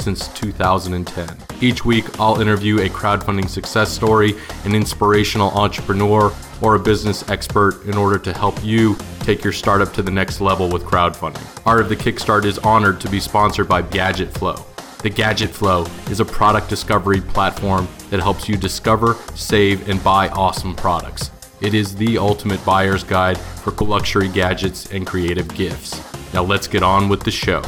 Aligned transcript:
since 0.00 0.28
2010. 0.28 1.28
Each 1.60 1.84
week, 1.84 2.20
I'll 2.20 2.40
interview 2.40 2.80
a 2.80 2.88
crowdfunding 2.88 3.48
success 3.48 3.90
story, 3.90 4.34
an 4.64 4.74
inspirational 4.74 5.50
entrepreneur, 5.50 6.32
or 6.60 6.74
a 6.74 6.78
business 6.78 7.28
expert 7.28 7.84
in 7.84 7.96
order 7.96 8.18
to 8.18 8.32
help 8.32 8.62
you 8.64 8.96
take 9.20 9.44
your 9.44 9.52
startup 9.52 9.92
to 9.92 10.02
the 10.02 10.10
next 10.10 10.40
level 10.40 10.68
with 10.68 10.82
crowdfunding. 10.84 11.46
Art 11.66 11.80
of 11.80 11.88
the 11.88 11.96
Kickstart 11.96 12.44
is 12.44 12.58
honored 12.58 13.00
to 13.00 13.08
be 13.08 13.20
sponsored 13.20 13.68
by 13.68 13.82
Gadget 13.82 14.32
Flow. 14.32 14.64
The 15.02 15.10
Gadget 15.10 15.50
Flow 15.50 15.86
is 16.10 16.18
a 16.18 16.24
product 16.24 16.68
discovery 16.68 17.20
platform 17.20 17.86
that 18.10 18.20
helps 18.20 18.48
you 18.48 18.56
discover, 18.56 19.14
save, 19.34 19.88
and 19.88 20.02
buy 20.02 20.28
awesome 20.30 20.74
products. 20.74 21.30
It 21.60 21.74
is 21.74 21.94
the 21.94 22.18
ultimate 22.18 22.64
buyer's 22.64 23.04
guide 23.04 23.38
for 23.38 23.72
luxury 23.84 24.28
gadgets 24.28 24.92
and 24.92 25.06
creative 25.06 25.48
gifts. 25.54 26.00
Now 26.32 26.42
let's 26.42 26.66
get 26.66 26.82
on 26.82 27.08
with 27.08 27.22
the 27.22 27.30
show. 27.30 27.62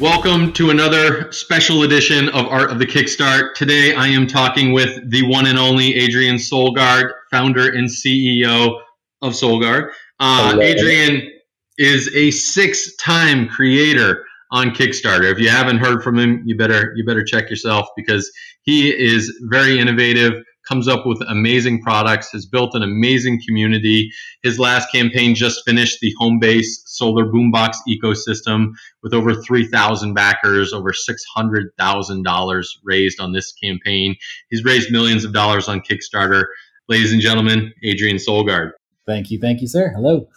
Welcome 0.00 0.52
to 0.52 0.70
another 0.70 1.32
special 1.32 1.82
edition 1.82 2.28
of 2.28 2.46
Art 2.46 2.70
of 2.70 2.78
the 2.78 2.86
Kickstart. 2.86 3.54
Today 3.54 3.96
I 3.96 4.06
am 4.06 4.28
talking 4.28 4.72
with 4.72 5.10
the 5.10 5.26
one 5.26 5.44
and 5.46 5.58
only 5.58 5.96
Adrian 5.96 6.36
Solgaard, 6.36 7.10
founder 7.32 7.68
and 7.72 7.88
CEO 7.88 8.80
of 9.22 9.32
Solgaard. 9.32 9.90
Uh, 10.20 10.56
Adrian 10.60 11.28
is 11.78 12.14
a 12.14 12.30
six-time 12.30 13.48
creator 13.48 14.24
on 14.52 14.70
Kickstarter. 14.70 15.32
If 15.32 15.40
you 15.40 15.48
haven't 15.48 15.78
heard 15.78 16.04
from 16.04 16.16
him, 16.16 16.44
you 16.46 16.56
better 16.56 16.92
you 16.94 17.04
better 17.04 17.24
check 17.24 17.50
yourself 17.50 17.88
because 17.96 18.30
he 18.62 18.90
is 18.90 19.36
very 19.48 19.80
innovative, 19.80 20.44
comes 20.68 20.86
up 20.86 21.06
with 21.06 21.22
amazing 21.28 21.82
products, 21.82 22.30
has 22.32 22.46
built 22.46 22.74
an 22.74 22.82
amazing 22.82 23.40
community. 23.46 24.10
His 24.42 24.58
last 24.58 24.92
campaign 24.92 25.34
just 25.34 25.64
finished 25.64 26.00
the 26.00 26.14
Homebase 26.20 26.66
solar 26.84 27.24
boombox 27.24 27.76
ecosystem 27.88 28.72
with 29.02 29.14
over 29.14 29.34
3,000 29.34 30.14
backers, 30.14 30.72
over 30.72 30.92
$600,000 30.92 32.66
raised 32.84 33.20
on 33.20 33.32
this 33.32 33.52
campaign. 33.52 34.16
He's 34.50 34.64
raised 34.64 34.92
millions 34.92 35.24
of 35.24 35.32
dollars 35.32 35.68
on 35.68 35.80
Kickstarter. 35.80 36.44
Ladies 36.88 37.12
and 37.12 37.20
gentlemen, 37.20 37.72
Adrian 37.82 38.16
Solgaard. 38.16 38.72
Thank 39.06 39.30
you. 39.30 39.38
Thank 39.38 39.60
you, 39.60 39.68
sir. 39.68 39.90
Hello. 39.94 40.28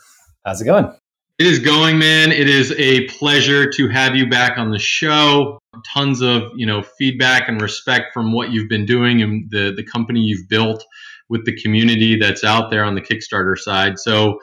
How's 0.45 0.61
it 0.61 0.65
going? 0.65 0.93
It 1.39 1.47
is 1.47 1.59
going, 1.59 1.97
man. 1.97 2.31
It 2.31 2.47
is 2.47 2.71
a 2.73 3.07
pleasure 3.07 3.69
to 3.71 3.87
have 3.89 4.15
you 4.15 4.29
back 4.29 4.57
on 4.57 4.69
the 4.69 4.79
show. 4.79 5.60
Tons 5.85 6.21
of 6.21 6.51
you 6.55 6.65
know 6.65 6.81
feedback 6.81 7.47
and 7.47 7.61
respect 7.61 8.13
from 8.13 8.33
what 8.33 8.51
you've 8.51 8.67
been 8.67 8.85
doing 8.85 9.21
and 9.21 9.49
the 9.49 9.73
the 9.75 9.83
company 9.83 10.19
you've 10.19 10.49
built 10.49 10.83
with 11.29 11.45
the 11.45 11.55
community 11.61 12.17
that's 12.19 12.43
out 12.43 12.69
there 12.69 12.83
on 12.83 12.93
the 12.93 13.01
Kickstarter 13.01 13.57
side. 13.57 13.97
So 13.97 14.39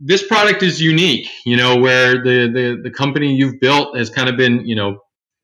this 0.00 0.26
product 0.26 0.62
is 0.62 0.80
unique, 0.80 1.28
you 1.44 1.56
know, 1.56 1.76
where 1.76 2.14
the 2.14 2.50
the, 2.50 2.80
the 2.82 2.90
company 2.90 3.34
you've 3.34 3.60
built 3.60 3.96
has 3.96 4.08
kind 4.08 4.28
of 4.28 4.36
been 4.38 4.66
you 4.66 4.74
know 4.74 5.00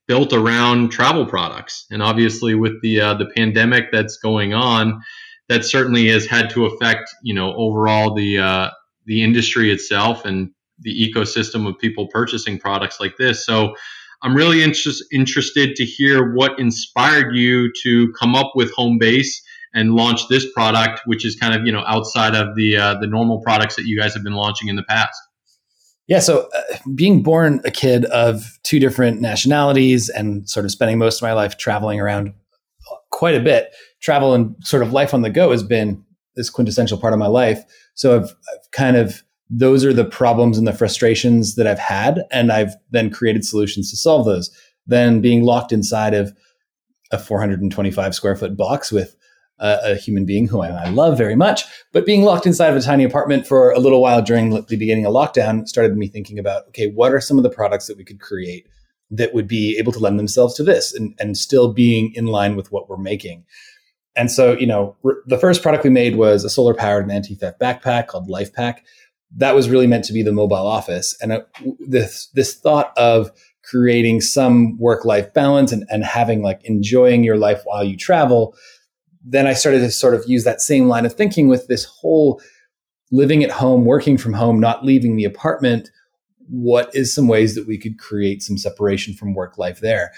built 0.08 0.32
around 0.32 0.90
travel 0.90 1.26
products, 1.26 1.86
and 1.90 2.02
obviously 2.02 2.54
with 2.54 2.80
the 2.80 3.00
uh, 3.00 3.14
the 3.14 3.26
pandemic 3.36 3.92
that's 3.92 4.16
going 4.16 4.54
on, 4.54 5.02
that 5.48 5.64
certainly 5.64 6.08
has 6.08 6.26
had 6.26 6.48
to 6.50 6.64
affect 6.64 7.10
you 7.22 7.34
know 7.34 7.54
overall 7.54 8.14
the 8.14 8.38
uh, 8.38 8.70
the 9.04 9.22
industry 9.22 9.70
itself 9.70 10.24
and 10.24 10.50
the 10.78 11.12
ecosystem 11.12 11.68
of 11.68 11.78
people 11.78 12.08
purchasing 12.08 12.58
products 12.58 12.98
like 12.98 13.16
this. 13.18 13.44
So 13.44 13.74
I'm 14.22 14.34
really 14.34 14.62
interest, 14.62 15.02
interested 15.12 15.76
to 15.76 15.84
hear 15.84 16.34
what 16.34 16.58
inspired 16.58 17.34
you 17.34 17.72
to 17.82 18.12
come 18.18 18.34
up 18.34 18.52
with 18.54 18.74
Homebase 18.74 19.40
and 19.72 19.94
launch 19.94 20.28
this 20.28 20.50
product, 20.52 21.00
which 21.06 21.24
is 21.24 21.36
kind 21.36 21.54
of 21.54 21.66
you 21.66 21.72
know 21.72 21.84
outside 21.86 22.34
of 22.34 22.54
the 22.56 22.76
uh, 22.76 22.94
the 23.00 23.06
normal 23.06 23.40
products 23.40 23.76
that 23.76 23.86
you 23.86 23.98
guys 23.98 24.14
have 24.14 24.22
been 24.22 24.34
launching 24.34 24.68
in 24.68 24.76
the 24.76 24.82
past. 24.82 25.18
Yeah, 26.06 26.18
so 26.18 26.48
uh, 26.54 26.76
being 26.94 27.22
born 27.22 27.60
a 27.64 27.70
kid 27.70 28.04
of 28.06 28.58
two 28.64 28.80
different 28.80 29.20
nationalities 29.20 30.08
and 30.08 30.48
sort 30.50 30.64
of 30.64 30.72
spending 30.72 30.98
most 30.98 31.18
of 31.18 31.22
my 31.22 31.32
life 31.32 31.56
traveling 31.56 32.00
around 32.00 32.34
quite 33.10 33.36
a 33.36 33.40
bit, 33.40 33.72
travel 34.00 34.34
and 34.34 34.56
sort 34.60 34.82
of 34.82 34.92
life 34.92 35.14
on 35.14 35.22
the 35.22 35.30
go 35.30 35.52
has 35.52 35.62
been 35.62 36.04
this 36.34 36.50
quintessential 36.50 36.98
part 36.98 37.12
of 37.12 37.18
my 37.18 37.26
life. 37.28 37.62
So 37.94 38.16
I've, 38.16 38.24
I've 38.30 38.70
kind 38.72 38.96
of 38.96 39.22
those 39.50 39.84
are 39.84 39.92
the 39.92 40.04
problems 40.04 40.56
and 40.56 40.66
the 40.66 40.72
frustrations 40.72 41.56
that 41.56 41.66
I've 41.66 41.78
had. 41.78 42.22
And 42.30 42.52
I've 42.52 42.74
then 42.90 43.10
created 43.10 43.44
solutions 43.44 43.90
to 43.90 43.96
solve 43.96 44.24
those. 44.24 44.50
Then 44.86 45.20
being 45.20 45.42
locked 45.42 45.72
inside 45.72 46.14
of 46.14 46.32
a 47.10 47.18
425 47.18 48.14
square 48.14 48.36
foot 48.36 48.56
box 48.56 48.92
with 48.92 49.16
a, 49.58 49.92
a 49.92 49.94
human 49.96 50.24
being 50.24 50.46
who 50.46 50.62
I, 50.62 50.68
I, 50.68 50.88
love 50.88 51.18
very 51.18 51.34
much, 51.34 51.64
but 51.92 52.06
being 52.06 52.22
locked 52.22 52.46
inside 52.46 52.68
of 52.68 52.76
a 52.76 52.80
tiny 52.80 53.04
apartment 53.04 53.46
for 53.46 53.72
a 53.72 53.80
little 53.80 54.00
while 54.00 54.22
during 54.22 54.50
the 54.50 54.76
beginning 54.76 55.04
of 55.04 55.12
lockdown 55.12 55.66
started 55.66 55.96
me 55.96 56.06
thinking 56.06 56.38
about, 56.38 56.68
okay, 56.68 56.86
what 56.86 57.12
are 57.12 57.20
some 57.20 57.36
of 57.36 57.42
the 57.42 57.50
products 57.50 57.86
that 57.88 57.96
we 57.96 58.04
could 58.04 58.20
create 58.20 58.68
that 59.10 59.34
would 59.34 59.48
be 59.48 59.76
able 59.76 59.92
to 59.92 59.98
lend 59.98 60.18
themselves 60.18 60.54
to 60.54 60.62
this 60.62 60.94
and, 60.94 61.14
and 61.18 61.36
still 61.36 61.72
being 61.72 62.12
in 62.14 62.26
line 62.26 62.56
with 62.56 62.70
what 62.70 62.88
we're 62.88 62.96
making? 62.96 63.44
And 64.16 64.30
so, 64.30 64.52
you 64.52 64.66
know, 64.66 64.96
the 65.26 65.38
first 65.38 65.62
product 65.62 65.84
we 65.84 65.90
made 65.90 66.16
was 66.16 66.44
a 66.44 66.50
solar 66.50 66.74
powered 66.74 67.04
and 67.04 67.12
anti 67.12 67.34
theft 67.34 67.60
backpack 67.60 68.06
called 68.06 68.28
LifePack 68.28 68.78
that 69.36 69.54
was 69.54 69.68
really 69.68 69.86
meant 69.86 70.04
to 70.04 70.12
be 70.12 70.22
the 70.22 70.32
mobile 70.32 70.56
office. 70.56 71.16
And 71.20 71.32
uh, 71.32 71.40
this 71.78 72.26
this 72.34 72.54
thought 72.54 72.96
of 72.96 73.30
creating 73.62 74.20
some 74.20 74.76
work 74.78 75.04
life 75.04 75.32
balance 75.32 75.70
and, 75.70 75.84
and 75.90 76.04
having 76.04 76.42
like 76.42 76.60
enjoying 76.64 77.22
your 77.22 77.36
life 77.36 77.60
while 77.64 77.84
you 77.84 77.96
travel, 77.96 78.54
then 79.24 79.46
I 79.46 79.52
started 79.52 79.80
to 79.80 79.90
sort 79.90 80.14
of 80.14 80.24
use 80.26 80.44
that 80.44 80.60
same 80.60 80.88
line 80.88 81.06
of 81.06 81.14
thinking 81.14 81.48
with 81.48 81.68
this 81.68 81.84
whole 81.84 82.40
living 83.12 83.44
at 83.44 83.50
home, 83.50 83.84
working 83.84 84.16
from 84.16 84.32
home, 84.32 84.60
not 84.60 84.84
leaving 84.84 85.16
the 85.16 85.24
apartment. 85.24 85.90
What 86.48 86.94
is 86.94 87.14
some 87.14 87.28
ways 87.28 87.54
that 87.54 87.66
we 87.66 87.78
could 87.78 87.98
create 87.98 88.42
some 88.42 88.58
separation 88.58 89.14
from 89.14 89.34
work 89.34 89.58
life 89.58 89.80
there? 89.80 90.12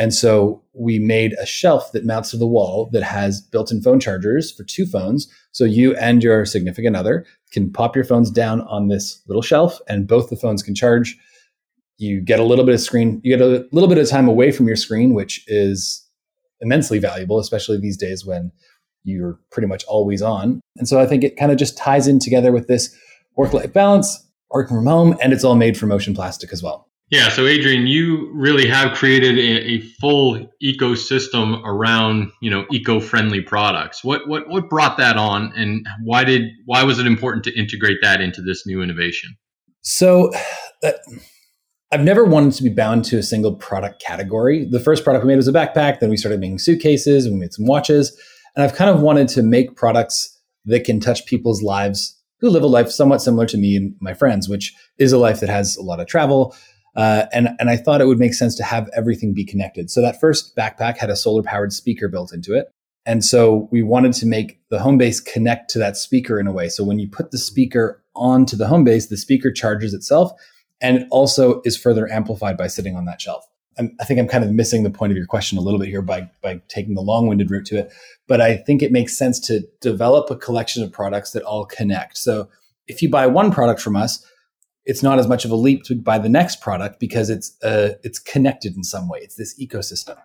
And 0.00 0.14
so 0.14 0.62
we 0.72 0.98
made 0.98 1.34
a 1.34 1.44
shelf 1.44 1.92
that 1.92 2.06
mounts 2.06 2.30
to 2.30 2.38
the 2.38 2.46
wall 2.46 2.88
that 2.94 3.02
has 3.02 3.42
built 3.42 3.70
in 3.70 3.82
phone 3.82 4.00
chargers 4.00 4.50
for 4.50 4.64
two 4.64 4.86
phones. 4.86 5.30
So 5.52 5.64
you 5.64 5.94
and 5.96 6.24
your 6.24 6.46
significant 6.46 6.96
other 6.96 7.26
can 7.52 7.70
pop 7.70 7.94
your 7.94 8.06
phones 8.06 8.30
down 8.30 8.62
on 8.62 8.88
this 8.88 9.20
little 9.28 9.42
shelf 9.42 9.78
and 9.88 10.08
both 10.08 10.30
the 10.30 10.36
phones 10.36 10.62
can 10.62 10.74
charge. 10.74 11.18
You 11.98 12.22
get 12.22 12.40
a 12.40 12.44
little 12.44 12.64
bit 12.64 12.74
of 12.74 12.80
screen, 12.80 13.20
you 13.22 13.36
get 13.36 13.46
a 13.46 13.68
little 13.72 13.90
bit 13.90 13.98
of 13.98 14.08
time 14.08 14.26
away 14.26 14.52
from 14.52 14.66
your 14.66 14.76
screen, 14.76 15.12
which 15.12 15.44
is 15.48 16.02
immensely 16.62 16.98
valuable, 16.98 17.38
especially 17.38 17.76
these 17.76 17.98
days 17.98 18.24
when 18.24 18.52
you're 19.04 19.38
pretty 19.52 19.68
much 19.68 19.84
always 19.84 20.22
on. 20.22 20.62
And 20.78 20.88
so 20.88 20.98
I 20.98 21.04
think 21.04 21.24
it 21.24 21.36
kind 21.36 21.52
of 21.52 21.58
just 21.58 21.76
ties 21.76 22.08
in 22.08 22.20
together 22.20 22.52
with 22.52 22.68
this 22.68 22.96
work 23.36 23.52
life 23.52 23.74
balance, 23.74 24.26
working 24.48 24.78
from 24.78 24.86
home, 24.86 25.18
and 25.20 25.34
it's 25.34 25.44
all 25.44 25.56
made 25.56 25.76
from 25.76 25.92
ocean 25.92 26.14
plastic 26.14 26.54
as 26.54 26.62
well. 26.62 26.89
Yeah, 27.10 27.28
so 27.28 27.44
Adrian, 27.46 27.88
you 27.88 28.30
really 28.32 28.68
have 28.68 28.96
created 28.96 29.36
a, 29.36 29.72
a, 29.72 29.80
full 30.00 30.48
ecosystem 30.62 31.60
around 31.64 32.30
you 32.40 32.50
know 32.50 32.66
eco-friendly 32.70 33.40
products. 33.42 34.04
What 34.04 34.28
what 34.28 34.48
what 34.48 34.68
brought 34.68 34.96
that 34.98 35.16
on, 35.16 35.52
and 35.56 35.84
why 36.04 36.22
did 36.22 36.42
why 36.66 36.84
was 36.84 37.00
it 37.00 37.06
important 37.06 37.42
to 37.44 37.58
integrate 37.58 37.98
that 38.02 38.20
into 38.20 38.42
this 38.42 38.66
new 38.66 38.80
innovation? 38.82 39.36
So. 39.82 40.32
Uh, 40.82 40.92
I've 41.92 42.04
never 42.04 42.24
wanted 42.24 42.52
to 42.52 42.62
be 42.62 42.68
bound 42.68 43.04
to 43.06 43.18
a 43.18 43.22
single 43.22 43.52
product 43.52 44.00
category. 44.00 44.64
The 44.64 44.78
first 44.78 45.02
product 45.02 45.24
we 45.24 45.32
made 45.32 45.38
was 45.38 45.48
a 45.48 45.52
backpack. 45.52 45.98
Then 45.98 46.08
we 46.08 46.16
started 46.16 46.38
making 46.38 46.60
suitcases 46.60 47.26
and 47.26 47.34
we 47.34 47.40
made 47.40 47.52
some 47.52 47.66
watches. 47.66 48.16
And 48.54 48.62
I've 48.62 48.76
kind 48.76 48.88
of 48.88 49.02
wanted 49.02 49.26
to 49.30 49.42
make 49.42 49.74
products 49.74 50.38
that 50.66 50.84
can 50.84 51.00
touch 51.00 51.26
people's 51.26 51.64
lives 51.64 52.16
who 52.40 52.48
live 52.48 52.62
a 52.62 52.68
life 52.68 52.90
somewhat 52.90 53.22
similar 53.22 53.44
to 53.46 53.58
me 53.58 53.74
and 53.74 53.96
my 54.00 54.14
friends, 54.14 54.48
which 54.48 54.72
is 54.98 55.10
a 55.10 55.18
life 55.18 55.40
that 55.40 55.48
has 55.48 55.76
a 55.76 55.82
lot 55.82 55.98
of 55.98 56.06
travel, 56.06 56.54
uh, 57.00 57.24
and, 57.32 57.48
and 57.58 57.70
I 57.70 57.78
thought 57.78 58.02
it 58.02 58.06
would 58.06 58.18
make 58.18 58.34
sense 58.34 58.54
to 58.56 58.62
have 58.62 58.90
everything 58.94 59.32
be 59.32 59.42
connected. 59.42 59.90
So 59.90 60.02
that 60.02 60.20
first 60.20 60.54
backpack 60.54 60.98
had 60.98 61.08
a 61.08 61.16
solar 61.16 61.42
powered 61.42 61.72
speaker 61.72 62.08
built 62.08 62.30
into 62.30 62.52
it. 62.52 62.70
And 63.06 63.24
so 63.24 63.70
we 63.72 63.80
wanted 63.80 64.12
to 64.12 64.26
make 64.26 64.60
the 64.68 64.80
home 64.80 64.98
base 64.98 65.18
connect 65.18 65.70
to 65.70 65.78
that 65.78 65.96
speaker 65.96 66.38
in 66.38 66.46
a 66.46 66.52
way. 66.52 66.68
So 66.68 66.84
when 66.84 66.98
you 66.98 67.08
put 67.08 67.30
the 67.30 67.38
speaker 67.38 68.04
onto 68.14 68.54
the 68.54 68.68
home 68.68 68.84
base, 68.84 69.06
the 69.06 69.16
speaker 69.16 69.50
charges 69.50 69.94
itself 69.94 70.30
and 70.82 70.98
it 70.98 71.08
also 71.10 71.62
is 71.64 71.74
further 71.74 72.06
amplified 72.12 72.58
by 72.58 72.66
sitting 72.66 72.96
on 72.96 73.06
that 73.06 73.22
shelf. 73.22 73.46
I'm, 73.78 73.96
i 73.98 74.04
think 74.04 74.20
I'm 74.20 74.28
kind 74.28 74.44
of 74.44 74.50
missing 74.50 74.82
the 74.82 74.90
point 74.90 75.10
of 75.10 75.16
your 75.16 75.26
question 75.26 75.56
a 75.56 75.62
little 75.62 75.80
bit 75.80 75.88
here 75.88 76.02
by, 76.02 76.28
by 76.42 76.60
taking 76.68 76.96
the 76.96 77.00
long 77.00 77.28
winded 77.28 77.50
route 77.50 77.64
to 77.68 77.78
it. 77.78 77.90
But 78.28 78.42
I 78.42 78.58
think 78.58 78.82
it 78.82 78.92
makes 78.92 79.16
sense 79.16 79.40
to 79.46 79.66
develop 79.80 80.30
a 80.30 80.36
collection 80.36 80.82
of 80.82 80.92
products 80.92 81.30
that 81.30 81.44
all 81.44 81.64
connect. 81.64 82.18
So 82.18 82.50
if 82.88 83.00
you 83.00 83.08
buy 83.08 83.26
one 83.26 83.50
product 83.52 83.80
from 83.80 83.96
us, 83.96 84.22
it's 84.90 85.04
not 85.04 85.20
as 85.20 85.28
much 85.28 85.44
of 85.44 85.52
a 85.52 85.56
leap 85.56 85.84
to 85.84 85.94
buy 85.94 86.18
the 86.18 86.28
next 86.28 86.60
product 86.60 86.98
because 86.98 87.30
it's 87.30 87.56
uh, 87.62 87.90
it's 88.02 88.18
connected 88.18 88.76
in 88.76 88.82
some 88.82 89.08
way. 89.08 89.20
It's 89.22 89.36
this 89.36 89.56
ecosystem. 89.56 90.16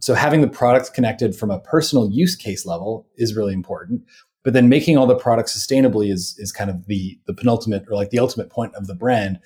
So 0.00 0.14
having 0.14 0.40
the 0.40 0.48
products 0.48 0.88
connected 0.88 1.36
from 1.36 1.50
a 1.50 1.60
personal 1.60 2.10
use 2.10 2.34
case 2.34 2.64
level 2.64 3.06
is 3.16 3.36
really 3.36 3.52
important. 3.52 4.04
But 4.42 4.54
then 4.54 4.70
making 4.70 4.96
all 4.96 5.06
the 5.06 5.18
products 5.18 5.54
sustainably 5.54 6.10
is 6.10 6.34
is 6.38 6.50
kind 6.50 6.70
of 6.70 6.86
the 6.86 7.18
the 7.26 7.34
penultimate 7.34 7.84
or 7.90 7.94
like 7.94 8.08
the 8.08 8.18
ultimate 8.18 8.48
point 8.48 8.74
of 8.74 8.86
the 8.86 8.94
brand 8.94 9.38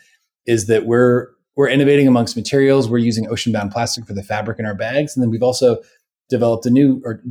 is 0.46 0.68
that 0.68 0.86
we're 0.86 1.30
we're 1.56 1.68
innovating 1.68 2.06
amongst 2.06 2.36
materials. 2.36 2.88
We're 2.88 2.98
using 2.98 3.26
ocean 3.28 3.52
bound 3.52 3.72
plastic 3.72 4.06
for 4.06 4.14
the 4.14 4.22
fabric 4.22 4.60
in 4.60 4.66
our 4.66 4.76
bags, 4.76 5.16
and 5.16 5.22
then 5.22 5.30
we've 5.30 5.42
also 5.42 5.82
developed 6.28 6.64
a 6.64 6.70
new 6.70 7.02
or 7.04 7.24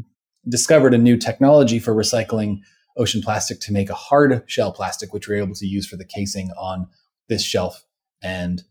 discovered 0.49 0.93
a 0.93 0.97
new 0.97 1.15
technology 1.15 1.79
for 1.79 1.95
recycling 1.95 2.57
ocean 2.97 3.21
plastic 3.21 3.61
to 3.61 3.71
make 3.71 3.89
a 3.89 3.93
hard 3.93 4.43
shell 4.45 4.73
plastic, 4.73 5.13
which 5.13 5.29
we're 5.29 5.41
able 5.41 5.55
to 5.55 5.65
use 5.65 5.87
for 5.87 5.95
the 5.95 6.03
casing 6.03 6.51
on 6.59 6.85
this 7.29 7.43
shelf 7.43 7.85
and 8.21 8.63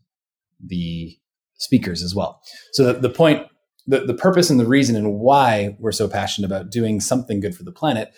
the 0.63 1.17
speakers 1.57 2.03
as 2.03 2.13
well. 2.13 2.41
So 2.73 2.85
the, 2.85 2.99
the 2.99 3.09
point, 3.09 3.47
the, 3.87 4.01
the 4.01 4.13
purpose 4.13 4.49
and 4.49 4.59
the 4.59 4.67
reason 4.67 4.95
and 4.95 5.15
why 5.15 5.75
we're 5.79 5.91
so 5.91 6.07
passionate 6.07 6.45
about 6.45 6.69
doing 6.69 6.99
something 6.99 7.39
good 7.39 7.55
for 7.55 7.63
the 7.63 7.71
planet 7.71 8.13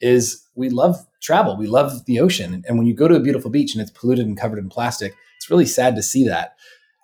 is 0.00 0.46
we 0.54 0.68
love 0.68 0.96
travel. 1.22 1.56
We 1.56 1.66
love 1.66 2.04
the 2.06 2.20
ocean. 2.20 2.62
And 2.66 2.78
when 2.78 2.86
you 2.86 2.94
go 2.94 3.08
to 3.08 3.16
a 3.16 3.20
beautiful 3.20 3.50
beach 3.50 3.74
and 3.74 3.82
it's 3.82 3.90
polluted 3.90 4.26
and 4.26 4.38
covered 4.38 4.58
in 4.58 4.68
plastic, 4.68 5.14
it's 5.36 5.50
really 5.50 5.66
sad 5.66 5.96
to 5.96 6.02
see 6.02 6.26
that. 6.28 6.54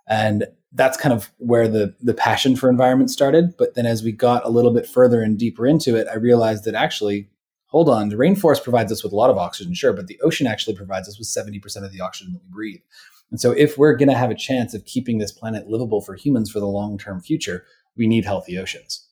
And 0.09 0.47
that's 0.73 0.97
kind 0.97 1.13
of 1.13 1.31
where 1.39 1.69
the 1.69 1.95
the 2.01 2.15
passion 2.15 2.57
for 2.57 2.69
environment 2.69 3.11
started. 3.11 3.57
But 3.59 3.75
then 3.75 3.87
as 3.87 4.03
we 4.03 4.13
got 4.13 4.45
a 4.45 4.51
little 4.51 4.73
bit 4.73 4.87
further 4.87 5.23
and 5.23 5.39
deeper 5.39 5.67
into 5.67 5.97
it, 5.97 6.07
I 6.11 6.17
realized 6.17 6.65
that 6.65 6.75
actually, 6.75 7.29
hold 7.73 7.89
on, 7.89 8.11
the 8.11 8.17
rainforest 8.17 8.63
provides 8.63 8.93
us 8.93 9.03
with 9.03 9.13
a 9.13 9.17
lot 9.17 9.31
of 9.31 9.39
oxygen, 9.39 9.75
sure, 9.75 9.95
but 9.95 10.07
the 10.07 10.21
ocean 10.21 10.47
actually 10.47 10.77
provides 10.77 11.09
us 11.09 11.19
with 11.19 11.27
70% 11.27 11.85
of 11.85 11.91
the 11.91 12.01
oxygen 12.01 12.35
that 12.35 12.43
we 12.45 12.51
breathe. 12.51 12.83
And 13.31 13.41
so 13.41 13.51
if 13.53 13.79
we're 13.79 13.97
going 13.97 14.11
to 14.11 14.15
have 14.15 14.31
a 14.31 14.37
chance 14.37 14.75
of 14.75 14.85
keeping 14.85 15.19
this 15.19 15.33
planet 15.33 15.67
livable 15.69 16.03
for 16.03 16.15
humans 16.15 16.51
for 16.51 16.61
the 16.61 16.67
long-term 16.67 17.23
future, 17.23 17.65
we 17.97 18.07
need 18.07 18.27
healthy 18.27 18.59
oceans. 18.59 19.09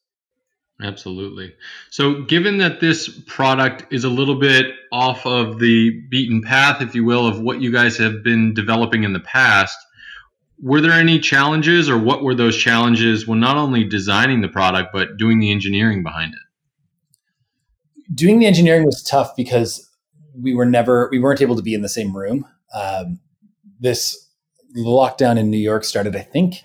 Absolutely. 0.82 1.54
So, 1.90 2.22
given 2.22 2.56
that 2.58 2.80
this 2.80 3.08
product 3.26 3.92
is 3.92 4.04
a 4.04 4.08
little 4.08 4.40
bit 4.40 4.72
off 4.90 5.26
of 5.26 5.58
the 5.58 5.90
beaten 6.08 6.40
path, 6.40 6.80
if 6.80 6.94
you 6.94 7.04
will, 7.04 7.26
of 7.26 7.38
what 7.38 7.60
you 7.60 7.70
guys 7.70 7.98
have 7.98 8.22
been 8.22 8.54
developing 8.54 9.04
in 9.04 9.12
the 9.12 9.20
past, 9.20 9.78
were 10.58 10.80
there 10.80 10.92
any 10.92 11.18
challenges 11.18 11.90
or 11.90 11.98
what 11.98 12.22
were 12.22 12.34
those 12.34 12.56
challenges 12.56 13.26
when 13.26 13.40
not 13.40 13.58
only 13.58 13.84
designing 13.84 14.40
the 14.40 14.48
product 14.48 14.90
but 14.90 15.18
doing 15.18 15.38
the 15.38 15.50
engineering 15.50 16.02
behind 16.02 16.32
it 16.32 16.40
doing 18.14 18.38
the 18.38 18.46
engineering 18.46 18.84
was 18.84 19.02
tough 19.02 19.34
because 19.36 19.88
we 20.40 20.54
were 20.54 20.66
never 20.66 21.08
we 21.10 21.18
weren't 21.18 21.42
able 21.42 21.56
to 21.56 21.62
be 21.62 21.74
in 21.74 21.82
the 21.82 21.88
same 21.88 22.16
room 22.16 22.46
um, 22.74 23.18
this 23.78 24.28
lockdown 24.76 25.38
in 25.38 25.50
new 25.50 25.58
york 25.58 25.84
started 25.84 26.14
i 26.14 26.20
think 26.20 26.56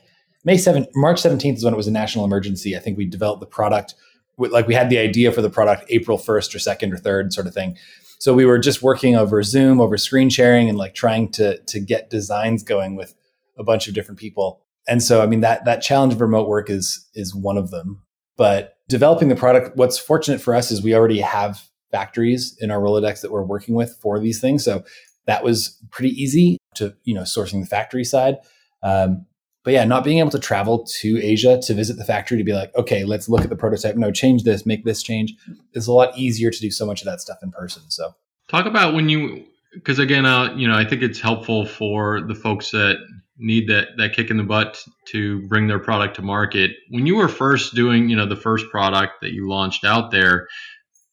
may 0.43 0.55
7th 0.55 0.87
march 0.95 1.21
17th 1.21 1.57
is 1.57 1.63
when 1.63 1.73
it 1.73 1.77
was 1.77 1.87
a 1.87 1.91
national 1.91 2.25
emergency 2.25 2.75
i 2.75 2.79
think 2.79 2.97
we 2.97 3.05
developed 3.05 3.39
the 3.39 3.47
product 3.47 3.95
like 4.37 4.67
we 4.67 4.73
had 4.73 4.89
the 4.89 4.97
idea 4.97 5.31
for 5.31 5.41
the 5.41 5.49
product 5.49 5.85
april 5.89 6.17
1st 6.17 6.53
or 6.53 6.59
2nd 6.59 6.93
or 6.93 6.97
3rd 6.97 7.33
sort 7.33 7.47
of 7.47 7.53
thing 7.53 7.75
so 8.19 8.33
we 8.33 8.45
were 8.45 8.59
just 8.59 8.81
working 8.81 9.15
over 9.15 9.41
zoom 9.41 9.81
over 9.81 9.97
screen 9.97 10.29
sharing 10.29 10.69
and 10.69 10.77
like 10.77 10.93
trying 10.93 11.31
to 11.31 11.57
to 11.63 11.79
get 11.79 12.09
designs 12.09 12.63
going 12.63 12.95
with 12.95 13.15
a 13.57 13.63
bunch 13.63 13.87
of 13.87 13.93
different 13.93 14.19
people. 14.19 14.61
And 14.87 15.01
so, 15.01 15.21
I 15.21 15.27
mean, 15.27 15.41
that 15.41 15.65
that 15.65 15.81
challenge 15.81 16.13
of 16.13 16.21
remote 16.21 16.47
work 16.47 16.69
is 16.69 17.07
is 17.13 17.33
one 17.35 17.57
of 17.57 17.71
them. 17.71 18.01
But 18.37 18.74
developing 18.87 19.29
the 19.29 19.35
product, 19.35 19.75
what's 19.75 19.97
fortunate 19.97 20.41
for 20.41 20.55
us 20.55 20.71
is 20.71 20.81
we 20.81 20.95
already 20.95 21.21
have 21.21 21.61
factories 21.91 22.57
in 22.59 22.71
our 22.71 22.79
Rolodex 22.79 23.21
that 23.21 23.31
we're 23.31 23.43
working 23.43 23.75
with 23.75 23.97
for 24.01 24.19
these 24.19 24.39
things. 24.39 24.63
So 24.63 24.83
that 25.25 25.43
was 25.43 25.81
pretty 25.91 26.09
easy 26.09 26.57
to 26.75 26.95
you 27.03 27.13
know 27.13 27.21
sourcing 27.21 27.61
the 27.61 27.67
factory 27.67 28.03
side. 28.03 28.37
Um, 28.83 29.25
but 29.63 29.73
yeah, 29.73 29.83
not 29.83 30.03
being 30.03 30.19
able 30.19 30.29
to 30.29 30.39
travel 30.39 30.85
to 31.01 31.19
Asia 31.23 31.59
to 31.63 31.73
visit 31.73 31.97
the 31.97 32.05
factory 32.05 32.37
to 32.37 32.43
be 32.43 32.53
like, 32.53 32.73
okay, 32.75 33.03
let's 33.03 33.27
look 33.27 33.41
at 33.41 33.49
the 33.49 33.55
prototype. 33.55 33.95
No, 33.95 34.11
change 34.11 34.43
this, 34.43 34.63
make 34.63 34.85
this 34.85 35.01
change. 35.01 35.33
It's 35.73 35.87
a 35.87 35.91
lot 35.91 36.15
easier 36.15 36.51
to 36.51 36.59
do 36.59 36.69
so 36.69 36.85
much 36.85 37.01
of 37.01 37.05
that 37.05 37.19
stuff 37.19 37.39
in 37.41 37.49
person. 37.49 37.81
So 37.89 38.13
talk 38.47 38.67
about 38.67 38.93
when 38.93 39.09
you 39.09 39.45
because 39.73 39.99
again, 39.99 40.25
uh, 40.25 40.53
you 40.55 40.67
know, 40.67 40.75
I 40.75 40.85
think 40.85 41.01
it's 41.01 41.19
helpful 41.19 41.65
for 41.65 42.21
the 42.21 42.35
folks 42.35 42.71
that 42.71 42.97
need 43.37 43.67
that 43.69 43.89
that 43.97 44.13
kick 44.13 44.29
in 44.29 44.37
the 44.37 44.43
butt 44.43 44.83
to 45.07 45.45
bring 45.47 45.67
their 45.67 45.79
product 45.79 46.15
to 46.15 46.21
market. 46.21 46.71
When 46.89 47.05
you 47.05 47.15
were 47.15 47.27
first 47.27 47.75
doing, 47.75 48.09
you 48.09 48.15
know, 48.15 48.27
the 48.27 48.35
first 48.35 48.69
product 48.69 49.13
that 49.21 49.31
you 49.31 49.49
launched 49.49 49.83
out 49.83 50.11
there, 50.11 50.47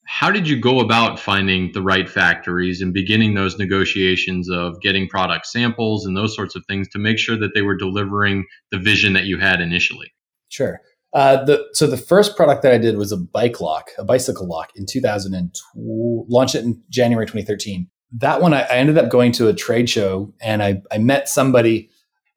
how 0.06 0.30
did 0.30 0.48
you 0.48 0.60
go 0.60 0.80
about 0.80 1.18
finding 1.18 1.70
the 1.72 1.82
right 1.82 2.08
factories 2.08 2.82
and 2.82 2.92
beginning 2.92 3.34
those 3.34 3.58
negotiations 3.58 4.50
of 4.50 4.80
getting 4.80 5.08
product 5.08 5.46
samples 5.46 6.06
and 6.06 6.16
those 6.16 6.34
sorts 6.34 6.54
of 6.54 6.64
things 6.66 6.88
to 6.88 6.98
make 6.98 7.18
sure 7.18 7.38
that 7.38 7.52
they 7.54 7.62
were 7.62 7.76
delivering 7.76 8.44
the 8.70 8.78
vision 8.78 9.12
that 9.14 9.24
you 9.24 9.38
had 9.38 9.60
initially? 9.60 10.12
Sure. 10.48 10.80
Uh, 11.14 11.44
the, 11.44 11.66
so 11.72 11.86
the 11.86 11.96
first 11.96 12.36
product 12.36 12.62
that 12.62 12.72
I 12.72 12.78
did 12.78 12.96
was 12.96 13.12
a 13.12 13.16
bike 13.16 13.60
lock, 13.60 13.90
a 13.98 14.04
bicycle 14.04 14.48
lock 14.48 14.70
in 14.74 14.86
2002, 14.86 16.26
launched 16.28 16.54
it 16.54 16.64
in 16.64 16.82
January 16.88 17.26
2013. 17.26 17.88
That 18.18 18.40
one, 18.40 18.54
I, 18.54 18.62
I 18.62 18.76
ended 18.76 18.98
up 18.98 19.10
going 19.10 19.32
to 19.32 19.48
a 19.48 19.54
trade 19.54 19.88
show 19.88 20.32
and 20.42 20.62
I, 20.62 20.82
I 20.90 20.98
met 20.98 21.28
somebody 21.28 21.90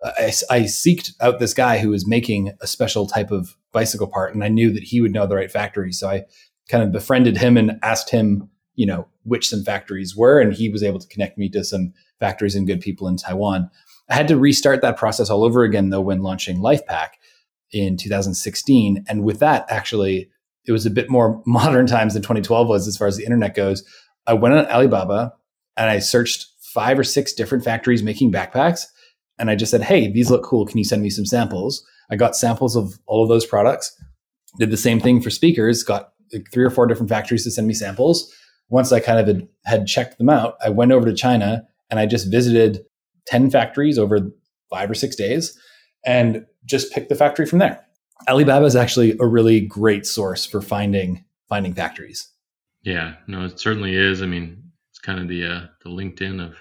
I, 0.05 0.31
I 0.49 0.59
seeked 0.61 1.13
out 1.19 1.39
this 1.39 1.53
guy 1.53 1.79
who 1.79 1.89
was 1.89 2.07
making 2.07 2.53
a 2.61 2.67
special 2.67 3.07
type 3.07 3.31
of 3.31 3.55
bicycle 3.71 4.07
part, 4.07 4.33
and 4.33 4.43
I 4.43 4.49
knew 4.49 4.71
that 4.71 4.83
he 4.83 5.01
would 5.01 5.11
know 5.11 5.25
the 5.25 5.35
right 5.35 5.51
factory. 5.51 5.91
So 5.91 6.09
I 6.09 6.25
kind 6.69 6.83
of 6.83 6.91
befriended 6.91 7.37
him 7.37 7.57
and 7.57 7.79
asked 7.81 8.09
him, 8.09 8.49
you 8.75 8.85
know, 8.85 9.07
which 9.23 9.49
some 9.49 9.63
factories 9.63 10.15
were, 10.15 10.39
and 10.39 10.53
he 10.53 10.69
was 10.69 10.83
able 10.83 10.99
to 10.99 11.07
connect 11.07 11.37
me 11.37 11.49
to 11.49 11.63
some 11.63 11.93
factories 12.19 12.55
and 12.55 12.67
good 12.67 12.81
people 12.81 13.07
in 13.07 13.17
Taiwan. 13.17 13.69
I 14.09 14.15
had 14.15 14.27
to 14.27 14.37
restart 14.37 14.81
that 14.81 14.97
process 14.97 15.29
all 15.29 15.43
over 15.43 15.63
again 15.63 15.89
though 15.89 16.01
when 16.01 16.21
launching 16.21 16.57
LifePack 16.57 17.09
in 17.71 17.97
2016, 17.97 19.05
and 19.07 19.23
with 19.23 19.39
that, 19.39 19.65
actually, 19.69 20.29
it 20.67 20.71
was 20.71 20.85
a 20.85 20.91
bit 20.91 21.09
more 21.09 21.41
modern 21.47 21.87
times 21.87 22.13
than 22.13 22.21
2012 22.21 22.67
was 22.67 22.87
as 22.87 22.97
far 22.97 23.07
as 23.07 23.17
the 23.17 23.23
internet 23.23 23.55
goes. 23.55 23.83
I 24.27 24.33
went 24.33 24.55
on 24.55 24.65
Alibaba 24.67 25.33
and 25.77 25.89
I 25.89 25.99
searched 25.99 26.47
five 26.59 26.99
or 26.99 27.03
six 27.03 27.33
different 27.33 27.63
factories 27.63 28.03
making 28.03 28.31
backpacks 28.31 28.85
and 29.37 29.49
I 29.49 29.55
just 29.55 29.71
said, 29.71 29.81
Hey, 29.81 30.11
these 30.11 30.29
look 30.29 30.43
cool. 30.43 30.65
Can 30.65 30.77
you 30.77 30.83
send 30.83 31.01
me 31.01 31.09
some 31.09 31.25
samples? 31.25 31.85
I 32.09 32.15
got 32.15 32.35
samples 32.35 32.75
of 32.75 32.99
all 33.07 33.23
of 33.23 33.29
those 33.29 33.45
products. 33.45 33.95
Did 34.57 34.71
the 34.71 34.77
same 34.77 34.99
thing 34.99 35.21
for 35.21 35.29
speakers, 35.29 35.83
got 35.83 36.13
like 36.33 36.51
three 36.51 36.63
or 36.63 36.69
four 36.69 36.87
different 36.87 37.09
factories 37.09 37.43
to 37.43 37.51
send 37.51 37.67
me 37.67 37.73
samples. 37.73 38.33
Once 38.69 38.91
I 38.91 38.99
kind 38.99 39.19
of 39.19 39.27
had, 39.27 39.47
had 39.65 39.87
checked 39.87 40.17
them 40.17 40.29
out, 40.29 40.55
I 40.63 40.69
went 40.69 40.91
over 40.91 41.05
to 41.05 41.13
China 41.13 41.67
and 41.89 41.99
I 41.99 42.05
just 42.05 42.31
visited 42.31 42.83
10 43.27 43.51
factories 43.51 43.99
over 43.99 44.31
five 44.69 44.89
or 44.89 44.95
six 44.95 45.15
days 45.15 45.57
and 46.05 46.45
just 46.65 46.91
picked 46.91 47.09
the 47.09 47.15
factory 47.15 47.45
from 47.45 47.59
there. 47.59 47.83
Alibaba 48.27 48.65
is 48.65 48.75
actually 48.75 49.15
a 49.19 49.25
really 49.25 49.61
great 49.61 50.05
source 50.05 50.45
for 50.45 50.61
finding 50.61 51.23
finding 51.47 51.73
factories. 51.73 52.29
Yeah, 52.83 53.15
no, 53.27 53.45
it 53.45 53.59
certainly 53.59 53.95
is. 53.95 54.21
I 54.21 54.25
mean, 54.25 54.71
it's 54.91 54.99
kind 54.99 55.19
of 55.19 55.27
the 55.27 55.45
uh, 55.45 55.61
the 55.83 55.89
LinkedIn 55.89 56.43
of 56.43 56.55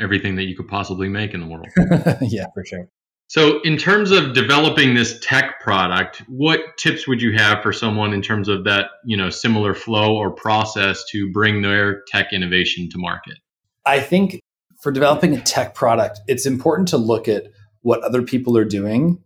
everything 0.00 0.36
that 0.36 0.44
you 0.44 0.56
could 0.56 0.68
possibly 0.68 1.08
make 1.08 1.34
in 1.34 1.40
the 1.40 1.46
world. 1.46 1.68
yeah, 2.22 2.46
for 2.54 2.64
sure. 2.64 2.88
So, 3.28 3.60
in 3.60 3.76
terms 3.76 4.10
of 4.10 4.34
developing 4.34 4.94
this 4.94 5.20
tech 5.20 5.60
product, 5.60 6.22
what 6.26 6.76
tips 6.78 7.06
would 7.06 7.22
you 7.22 7.32
have 7.36 7.62
for 7.62 7.72
someone 7.72 8.12
in 8.12 8.22
terms 8.22 8.48
of 8.48 8.64
that, 8.64 8.86
you 9.04 9.16
know, 9.16 9.30
similar 9.30 9.72
flow 9.72 10.16
or 10.16 10.32
process 10.32 11.04
to 11.10 11.30
bring 11.30 11.62
their 11.62 12.02
tech 12.08 12.32
innovation 12.32 12.88
to 12.90 12.98
market? 12.98 13.34
I 13.86 14.00
think 14.00 14.40
for 14.82 14.90
developing 14.90 15.36
a 15.36 15.40
tech 15.40 15.74
product, 15.74 16.20
it's 16.26 16.44
important 16.44 16.88
to 16.88 16.96
look 16.96 17.28
at 17.28 17.44
what 17.82 18.02
other 18.02 18.22
people 18.22 18.56
are 18.56 18.64
doing 18.64 19.22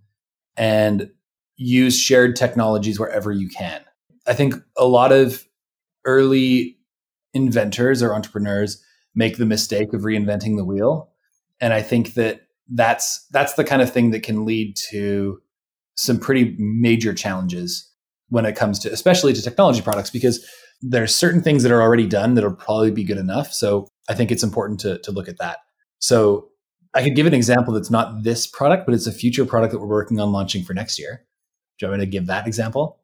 and 0.56 1.10
use 1.56 1.98
shared 1.98 2.36
technologies 2.36 3.00
wherever 3.00 3.32
you 3.32 3.48
can. 3.48 3.80
I 4.26 4.34
think 4.34 4.54
a 4.76 4.84
lot 4.84 5.12
of 5.12 5.46
early 6.04 6.76
inventors 7.32 8.02
or 8.02 8.14
entrepreneurs 8.14 8.82
make 9.14 9.36
the 9.36 9.46
mistake 9.46 9.92
of 9.92 10.02
reinventing 10.02 10.56
the 10.56 10.64
wheel. 10.64 11.10
And 11.60 11.72
I 11.72 11.82
think 11.82 12.14
that 12.14 12.42
that's 12.68 13.26
that's 13.30 13.54
the 13.54 13.64
kind 13.64 13.82
of 13.82 13.92
thing 13.92 14.10
that 14.10 14.22
can 14.22 14.44
lead 14.44 14.76
to 14.90 15.40
some 15.96 16.18
pretty 16.18 16.56
major 16.58 17.14
challenges 17.14 17.90
when 18.28 18.46
it 18.46 18.56
comes 18.56 18.78
to 18.80 18.92
especially 18.92 19.32
to 19.32 19.42
technology 19.42 19.82
products 19.82 20.10
because 20.10 20.48
there's 20.80 21.14
certain 21.14 21.42
things 21.42 21.62
that 21.62 21.70
are 21.70 21.82
already 21.82 22.06
done 22.06 22.34
that'll 22.34 22.54
probably 22.54 22.90
be 22.90 23.04
good 23.04 23.18
enough. 23.18 23.52
So 23.52 23.88
I 24.08 24.14
think 24.14 24.30
it's 24.30 24.42
important 24.42 24.80
to 24.80 24.98
to 24.98 25.12
look 25.12 25.28
at 25.28 25.38
that. 25.38 25.58
So 25.98 26.48
I 26.94 27.02
could 27.02 27.16
give 27.16 27.26
an 27.26 27.34
example 27.34 27.74
that's 27.74 27.90
not 27.90 28.22
this 28.22 28.46
product, 28.46 28.86
but 28.86 28.94
it's 28.94 29.06
a 29.06 29.12
future 29.12 29.44
product 29.44 29.72
that 29.72 29.80
we're 29.80 29.86
working 29.86 30.20
on 30.20 30.32
launching 30.32 30.64
for 30.64 30.74
next 30.74 30.98
year. 30.98 31.24
Do 31.78 31.86
you 31.86 31.90
want 31.90 32.00
me 32.00 32.06
to 32.06 32.10
give 32.10 32.26
that 32.26 32.46
example? 32.46 33.00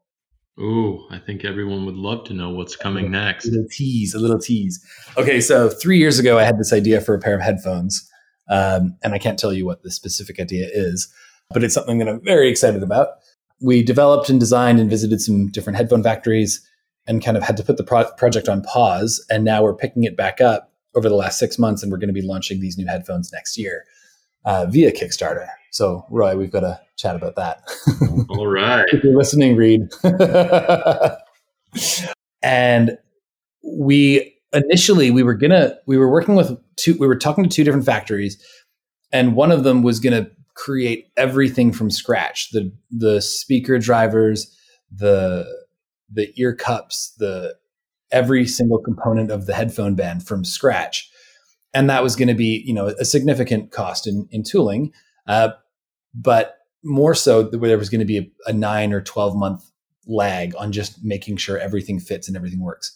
Ooh, 0.59 1.07
I 1.09 1.17
think 1.17 1.45
everyone 1.45 1.85
would 1.85 1.95
love 1.95 2.25
to 2.25 2.33
know 2.33 2.49
what's 2.49 2.75
coming 2.75 3.09
next. 3.09 3.47
A 3.47 3.51
little 3.51 3.67
tease, 3.69 4.13
a 4.13 4.19
little 4.19 4.39
tease. 4.39 4.83
Okay, 5.17 5.39
so 5.39 5.69
three 5.69 5.97
years 5.97 6.19
ago, 6.19 6.37
I 6.37 6.43
had 6.43 6.59
this 6.59 6.73
idea 6.73 7.01
for 7.01 7.15
a 7.15 7.19
pair 7.19 7.35
of 7.35 7.41
headphones, 7.41 8.07
um, 8.49 8.97
and 9.01 9.13
I 9.13 9.17
can't 9.17 9.39
tell 9.39 9.53
you 9.53 9.65
what 9.65 9.81
the 9.81 9.91
specific 9.91 10.39
idea 10.39 10.67
is, 10.71 11.11
but 11.51 11.63
it's 11.63 11.73
something 11.73 11.99
that 11.99 12.09
I'm 12.09 12.23
very 12.23 12.49
excited 12.49 12.83
about. 12.83 13.09
We 13.61 13.81
developed 13.81 14.29
and 14.29 14.39
designed 14.39 14.79
and 14.79 14.89
visited 14.89 15.21
some 15.21 15.49
different 15.49 15.77
headphone 15.77 16.03
factories, 16.03 16.67
and 17.07 17.23
kind 17.23 17.37
of 17.37 17.43
had 17.43 17.57
to 17.57 17.63
put 17.63 17.77
the 17.77 17.83
pro- 17.83 18.11
project 18.13 18.47
on 18.47 18.61
pause. 18.61 19.25
And 19.29 19.43
now 19.43 19.63
we're 19.63 19.75
picking 19.75 20.03
it 20.03 20.15
back 20.15 20.41
up 20.41 20.71
over 20.95 21.09
the 21.09 21.15
last 21.15 21.39
six 21.39 21.57
months, 21.57 21.81
and 21.81 21.91
we're 21.91 21.97
going 21.97 22.13
to 22.13 22.13
be 22.13 22.21
launching 22.21 22.59
these 22.59 22.77
new 22.77 22.87
headphones 22.87 23.31
next 23.31 23.57
year 23.57 23.85
uh, 24.45 24.65
via 24.67 24.91
Kickstarter. 24.91 25.47
So, 25.71 26.05
Roy, 26.09 26.35
we've 26.35 26.51
got 26.51 26.61
to 26.61 26.79
chat 26.97 27.15
about 27.15 27.35
that. 27.35 27.63
All 28.29 28.47
right. 28.47 28.85
if 28.91 29.03
you're 29.03 29.17
listening, 29.17 29.55
Reed. 29.55 29.81
and 32.41 32.97
we 33.63 34.35
initially 34.53 35.11
we 35.11 35.23
were 35.23 35.35
gonna 35.35 35.75
we 35.85 35.97
were 35.97 36.11
working 36.11 36.35
with 36.35 36.57
two 36.75 36.95
we 36.99 37.07
were 37.07 37.15
talking 37.15 37.43
to 37.43 37.49
two 37.49 37.63
different 37.63 37.85
factories 37.85 38.43
and 39.11 39.35
one 39.35 39.51
of 39.51 39.63
them 39.63 39.81
was 39.83 39.99
gonna 39.99 40.27
create 40.55 41.07
everything 41.15 41.71
from 41.71 41.89
scratch 41.89 42.49
the 42.51 42.71
the 42.89 43.21
speaker 43.21 43.77
drivers 43.79 44.55
the 44.91 45.45
the 46.11 46.33
ear 46.37 46.53
cups 46.53 47.13
the 47.19 47.55
every 48.11 48.45
single 48.45 48.79
component 48.79 49.31
of 49.31 49.45
the 49.45 49.53
headphone 49.53 49.95
band 49.95 50.25
from 50.27 50.43
scratch 50.43 51.09
and 51.73 51.89
that 51.89 52.03
was 52.03 52.15
going 52.15 52.27
to 52.27 52.33
be 52.33 52.63
you 52.65 52.73
know 52.73 52.87
a 52.87 53.05
significant 53.05 53.71
cost 53.71 54.07
in 54.07 54.27
in 54.31 54.43
tooling 54.43 54.91
uh, 55.27 55.49
but 56.13 56.57
more 56.83 57.13
so 57.13 57.43
there 57.43 57.77
was 57.77 57.89
going 57.89 57.99
to 57.99 58.05
be 58.05 58.17
a, 58.17 58.31
a, 58.47 58.53
nine 58.53 58.91
or 58.91 59.01
12 59.01 59.35
month 59.35 59.71
lag 60.07 60.55
on 60.57 60.71
just 60.71 61.03
making 61.03 61.37
sure 61.37 61.59
everything 61.59 61.99
fits 61.99 62.27
and 62.27 62.35
everything 62.35 62.59
works. 62.59 62.95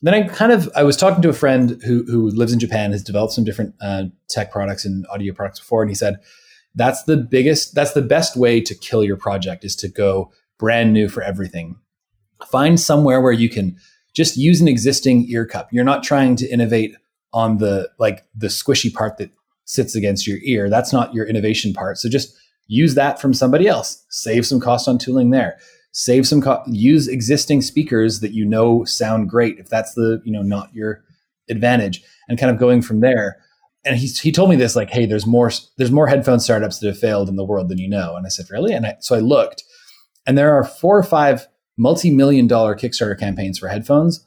Then 0.00 0.14
i 0.14 0.26
kind 0.26 0.52
of 0.52 0.70
i 0.74 0.82
was 0.82 0.96
talking 0.96 1.20
to 1.22 1.28
a 1.28 1.34
friend 1.34 1.80
who, 1.84 2.04
who 2.04 2.30
lives 2.30 2.54
in 2.54 2.58
japan 2.58 2.92
has 2.92 3.02
developed 3.02 3.34
some 3.34 3.44
different 3.44 3.74
uh, 3.82 4.04
tech 4.28 4.50
products 4.50 4.84
and 4.84 5.06
audio 5.10 5.34
products 5.34 5.60
before 5.60 5.82
and 5.82 5.90
he 5.90 5.94
said 5.94 6.16
that's 6.74 7.02
the 7.04 7.16
biggest 7.16 7.74
that's 7.74 7.92
the 7.92 8.02
best 8.02 8.36
way 8.36 8.60
to 8.60 8.74
kill 8.74 9.04
your 9.04 9.16
project 9.16 9.64
is 9.64 9.76
to 9.76 9.88
go 9.88 10.32
brand 10.58 10.92
new 10.92 11.08
for 11.08 11.22
everything. 11.22 11.76
Find 12.46 12.78
somewhere 12.78 13.20
where 13.20 13.32
you 13.32 13.48
can 13.48 13.76
just 14.14 14.36
use 14.36 14.60
an 14.60 14.68
existing 14.68 15.28
ear 15.28 15.46
cup. 15.46 15.68
You're 15.72 15.84
not 15.84 16.02
trying 16.02 16.36
to 16.36 16.48
innovate 16.48 16.94
on 17.32 17.58
the 17.58 17.88
like 17.98 18.24
the 18.34 18.48
squishy 18.48 18.92
part 18.92 19.18
that 19.18 19.30
sits 19.64 19.94
against 19.94 20.26
your 20.26 20.38
ear. 20.42 20.68
That's 20.68 20.92
not 20.92 21.14
your 21.14 21.26
innovation 21.26 21.72
part. 21.72 21.98
So 21.98 22.08
just 22.08 22.34
use 22.66 22.94
that 22.94 23.20
from 23.20 23.32
somebody 23.34 23.66
else. 23.66 24.04
Save 24.10 24.46
some 24.46 24.60
cost 24.60 24.88
on 24.88 24.98
tooling 24.98 25.30
there. 25.30 25.58
Save 25.92 26.26
some 26.26 26.40
co- 26.40 26.62
use 26.66 27.08
existing 27.08 27.62
speakers 27.62 28.20
that 28.20 28.32
you 28.32 28.44
know 28.44 28.84
sound 28.84 29.28
great 29.28 29.58
if 29.58 29.68
that's 29.68 29.94
the, 29.94 30.20
you 30.24 30.32
know, 30.32 30.42
not 30.42 30.72
your 30.72 31.02
advantage 31.48 32.02
and 32.28 32.38
kind 32.38 32.52
of 32.52 32.58
going 32.58 32.80
from 32.82 33.00
there. 33.00 33.38
And 33.84 33.96
he 33.96 34.06
he 34.06 34.30
told 34.30 34.50
me 34.50 34.56
this 34.56 34.76
like, 34.76 34.90
"Hey, 34.90 35.06
there's 35.06 35.26
more 35.26 35.50
there's 35.78 35.90
more 35.90 36.06
headphone 36.06 36.38
startups 36.38 36.78
that 36.78 36.88
have 36.88 36.98
failed 36.98 37.28
in 37.28 37.36
the 37.36 37.44
world 37.44 37.68
than 37.68 37.78
you 37.78 37.88
know." 37.88 38.14
And 38.14 38.26
I 38.26 38.28
said, 38.28 38.46
"Really?" 38.50 38.74
And 38.74 38.86
I, 38.86 38.96
so 39.00 39.16
I 39.16 39.20
looked 39.20 39.64
and 40.26 40.36
there 40.36 40.54
are 40.54 40.64
four 40.64 40.98
or 40.98 41.02
five 41.02 41.46
multi-million 41.76 42.46
dollar 42.46 42.76
Kickstarter 42.76 43.18
campaigns 43.18 43.58
for 43.58 43.68
headphones 43.68 44.24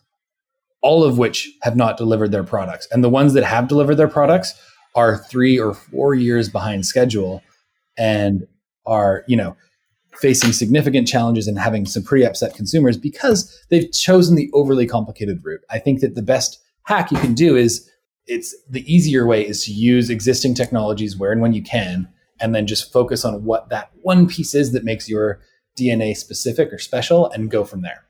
all 0.84 1.04
of 1.04 1.18
which 1.18 1.50
have 1.64 1.76
not 1.76 1.98
delivered 1.98 2.32
their 2.32 2.44
products. 2.44 2.88
And 2.92 3.04
the 3.04 3.10
ones 3.10 3.34
that 3.34 3.44
have 3.46 3.68
delivered 3.68 3.96
their 3.96 4.08
products 4.08 4.54
are 4.96 5.18
three 5.18 5.58
or 5.58 5.74
four 5.74 6.14
years 6.14 6.50
behind 6.50 6.86
schedule 6.86 7.42
and 7.98 8.46
are, 8.86 9.24
you 9.28 9.38
know, 9.38 9.56
facing 10.18 10.52
significant 10.52 11.08
challenges 11.08 11.48
and 11.48 11.58
having 11.58 11.86
some 11.86 12.04
pretty 12.04 12.26
upset 12.26 12.54
consumers 12.54 12.98
because 12.98 13.60
they've 13.70 13.92
chosen 13.92 14.36
the 14.36 14.52
overly 14.54 14.86
complicated 14.86 15.40
route. 15.44 15.62
I 15.72 15.80
think 15.80 16.02
that 16.02 16.16
the 16.16 16.22
best 16.22 16.62
hack 16.84 17.12
you 17.12 17.18
can 17.18 17.34
do 17.34 17.56
is 17.56 17.90
it's 18.28 18.56
the 18.70 18.94
easier 18.94 19.26
way 19.26 19.48
is 19.48 19.66
to 19.66 19.72
use 19.72 20.10
existing 20.10 20.54
technologies 20.54 21.18
where 21.18 21.32
and 21.32 21.42
when 21.42 21.54
you 21.54 21.64
can 21.64 22.08
and 22.40 22.54
then 22.54 22.68
just 22.68 22.92
focus 22.92 23.26
on 23.26 23.44
what 23.46 23.70
that 23.70 23.90
one 24.02 24.28
piece 24.28 24.54
is 24.54 24.74
that 24.74 24.84
makes 24.84 25.10
your 25.10 25.40
DNA 25.80 26.16
specific 26.16 26.72
or 26.72 26.78
special 26.78 27.30
and 27.32 27.50
go 27.50 27.64
from 27.64 27.82
there. 27.82 28.06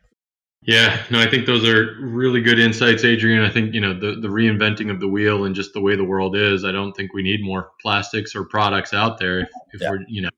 Yeah, 0.66 1.04
no, 1.10 1.20
I 1.20 1.30
think 1.30 1.46
those 1.46 1.68
are 1.68 1.98
really 2.00 2.42
good 2.42 2.58
insights, 2.58 3.04
Adrian. 3.04 3.44
I 3.44 3.50
think, 3.50 3.74
you 3.74 3.82
know, 3.82 3.94
the, 3.94 4.20
the 4.22 4.30
reinventing 4.30 4.90
of 4.90 5.00
the 5.00 5.08
wheel 5.08 5.44
and 5.44 5.54
just 5.54 5.74
the 5.74 5.82
way 5.82 5.96
the 5.96 6.06
world 6.06 6.38
is, 6.38 6.64
I 6.64 6.72
don't 6.72 6.94
think 6.94 7.14
we 7.14 7.22
need 7.22 7.44
more 7.44 7.72
plastics 7.82 8.34
or 8.36 8.46
products 8.46 8.94
out 8.94 9.20
there 9.20 9.42
if, 9.42 9.50
if 9.74 9.82
yeah. 9.82 9.90
we're, 9.90 10.06
you 10.08 10.22
know, 10.22 10.30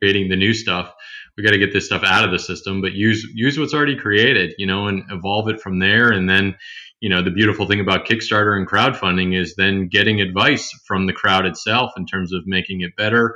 creating 0.00 0.28
the 0.28 0.36
new 0.36 0.52
stuff. 0.52 0.92
We 1.36 1.44
got 1.44 1.52
to 1.52 1.58
get 1.58 1.72
this 1.72 1.86
stuff 1.86 2.02
out 2.04 2.24
of 2.24 2.30
the 2.30 2.38
system, 2.38 2.82
but 2.82 2.92
use 2.92 3.26
use 3.32 3.58
what's 3.58 3.72
already 3.72 3.96
created, 3.96 4.54
you 4.58 4.66
know, 4.66 4.88
and 4.88 5.04
evolve 5.10 5.48
it 5.48 5.60
from 5.60 5.78
there. 5.78 6.10
And 6.10 6.28
then, 6.28 6.56
you 7.00 7.08
know, 7.08 7.22
the 7.22 7.30
beautiful 7.30 7.66
thing 7.66 7.80
about 7.80 8.04
Kickstarter 8.04 8.58
and 8.58 8.68
crowdfunding 8.68 9.34
is 9.34 9.54
then 9.56 9.88
getting 9.88 10.20
advice 10.20 10.70
from 10.84 11.06
the 11.06 11.14
crowd 11.14 11.46
itself 11.46 11.92
in 11.96 12.04
terms 12.04 12.34
of 12.34 12.46
making 12.46 12.82
it 12.82 12.94
better, 12.96 13.34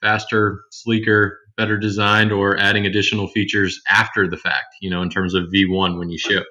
faster, 0.00 0.62
sleeker, 0.70 1.38
better 1.56 1.78
designed 1.78 2.32
or 2.32 2.56
adding 2.58 2.86
additional 2.86 3.28
features 3.28 3.80
after 3.90 4.28
the 4.28 4.36
fact, 4.36 4.76
you 4.80 4.90
know, 4.90 5.02
in 5.02 5.10
terms 5.10 5.34
of 5.34 5.44
V1 5.44 5.98
when 5.98 6.10
you 6.10 6.18
ship. 6.18 6.44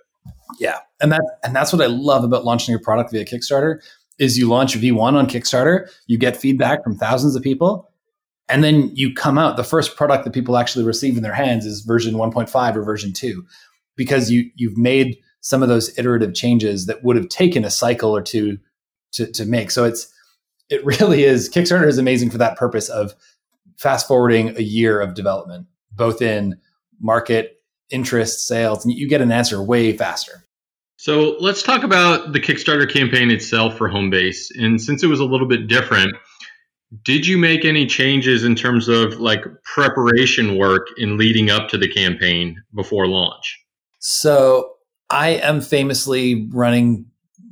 Yeah. 0.59 0.79
And 1.01 1.11
that 1.11 1.21
and 1.43 1.55
that's 1.55 1.73
what 1.73 1.81
I 1.81 1.87
love 1.87 2.23
about 2.23 2.45
launching 2.45 2.71
your 2.71 2.81
product 2.81 3.11
via 3.11 3.25
Kickstarter 3.25 3.79
is 4.19 4.37
you 4.37 4.47
launch 4.47 4.77
V1 4.77 5.13
on 5.13 5.27
Kickstarter, 5.27 5.89
you 6.07 6.17
get 6.17 6.37
feedback 6.37 6.83
from 6.83 6.95
thousands 6.95 7.35
of 7.35 7.41
people, 7.41 7.89
and 8.47 8.63
then 8.63 8.91
you 8.93 9.13
come 9.13 9.37
out 9.37 9.57
the 9.57 9.63
first 9.63 9.95
product 9.95 10.25
that 10.25 10.33
people 10.33 10.57
actually 10.57 10.85
receive 10.85 11.17
in 11.17 11.23
their 11.23 11.33
hands 11.33 11.65
is 11.65 11.81
version 11.81 12.15
1.5 12.15 12.75
or 12.75 12.83
version 12.83 13.13
2 13.13 13.43
because 13.95 14.29
you 14.29 14.51
you've 14.55 14.77
made 14.77 15.17
some 15.41 15.63
of 15.63 15.69
those 15.69 15.97
iterative 15.97 16.35
changes 16.35 16.85
that 16.85 17.03
would 17.03 17.15
have 17.15 17.29
taken 17.29 17.65
a 17.65 17.71
cycle 17.71 18.15
or 18.15 18.21
two 18.21 18.59
to, 19.13 19.25
to 19.31 19.45
make. 19.45 19.71
So 19.71 19.85
it's 19.85 20.11
it 20.69 20.85
really 20.85 21.23
is 21.23 21.49
Kickstarter 21.49 21.87
is 21.87 21.97
amazing 21.97 22.29
for 22.29 22.37
that 22.37 22.57
purpose 22.57 22.89
of 22.89 23.15
fast 23.81 24.07
forwarding 24.07 24.55
a 24.57 24.61
year 24.61 25.01
of 25.01 25.15
development, 25.15 25.65
both 25.91 26.21
in 26.21 26.55
market, 26.99 27.59
interest, 27.89 28.47
sales, 28.47 28.85
and 28.85 28.93
you 28.93 29.09
get 29.09 29.21
an 29.21 29.31
answer 29.31 29.61
way 29.61 29.97
faster. 29.97 30.45
So 30.97 31.35
let's 31.39 31.63
talk 31.63 31.83
about 31.83 32.31
the 32.31 32.39
Kickstarter 32.39 32.87
campaign 32.87 33.31
itself 33.31 33.75
for 33.75 33.89
Homebase. 33.89 34.51
And 34.55 34.79
since 34.79 35.01
it 35.01 35.07
was 35.07 35.19
a 35.19 35.25
little 35.25 35.47
bit 35.47 35.67
different, 35.67 36.15
did 37.03 37.25
you 37.25 37.39
make 37.39 37.65
any 37.65 37.87
changes 37.87 38.43
in 38.43 38.53
terms 38.53 38.87
of 38.87 39.19
like 39.19 39.43
preparation 39.63 40.57
work 40.57 40.85
in 40.97 41.17
leading 41.17 41.49
up 41.49 41.69
to 41.69 41.77
the 41.79 41.87
campaign 41.87 42.61
before 42.75 43.07
launch? 43.07 43.59
So 43.97 44.73
I 45.09 45.29
am 45.29 45.59
famously 45.59 46.47
running 46.51 47.07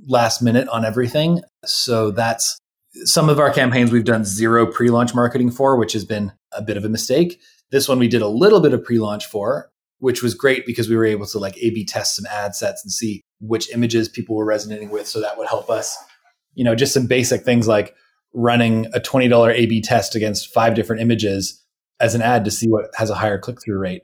last 0.05 0.43
minute 0.43 0.67
on 0.67 0.85
everything. 0.85 1.41
So 1.65 2.11
that's 2.11 2.59
some 3.05 3.29
of 3.29 3.39
our 3.39 3.51
campaigns 3.51 3.91
we've 3.91 4.03
done 4.03 4.25
zero 4.25 4.65
pre 4.65 4.89
launch 4.89 5.13
marketing 5.13 5.51
for, 5.51 5.77
which 5.77 5.93
has 5.93 6.05
been 6.05 6.31
a 6.51 6.61
bit 6.61 6.77
of 6.77 6.85
a 6.85 6.89
mistake. 6.89 7.39
This 7.71 7.87
one 7.87 7.99
we 7.99 8.07
did 8.07 8.21
a 8.21 8.27
little 8.27 8.59
bit 8.59 8.73
of 8.73 8.83
pre 8.83 8.99
launch 8.99 9.25
for, 9.25 9.71
which 9.99 10.23
was 10.23 10.33
great 10.33 10.65
because 10.65 10.89
we 10.89 10.95
were 10.95 11.05
able 11.05 11.25
to 11.27 11.39
like 11.39 11.57
A 11.57 11.69
B 11.69 11.85
test 11.85 12.15
some 12.15 12.25
ad 12.25 12.55
sets 12.55 12.83
and 12.83 12.91
see 12.91 13.21
which 13.39 13.71
images 13.71 14.09
people 14.09 14.35
were 14.35 14.45
resonating 14.45 14.89
with. 14.89 15.07
So 15.07 15.21
that 15.21 15.37
would 15.37 15.47
help 15.47 15.69
us, 15.69 15.97
you 16.53 16.63
know, 16.63 16.75
just 16.75 16.93
some 16.93 17.07
basic 17.07 17.43
things 17.43 17.67
like 17.67 17.95
running 18.33 18.87
a 18.93 18.99
$20 18.99 19.53
A 19.53 19.65
B 19.65 19.81
test 19.81 20.15
against 20.15 20.53
five 20.53 20.75
different 20.75 21.01
images 21.01 21.63
as 21.99 22.15
an 22.15 22.21
ad 22.21 22.45
to 22.45 22.51
see 22.51 22.67
what 22.67 22.85
has 22.95 23.09
a 23.09 23.15
higher 23.15 23.37
click 23.37 23.61
through 23.61 23.79
rate 23.79 24.03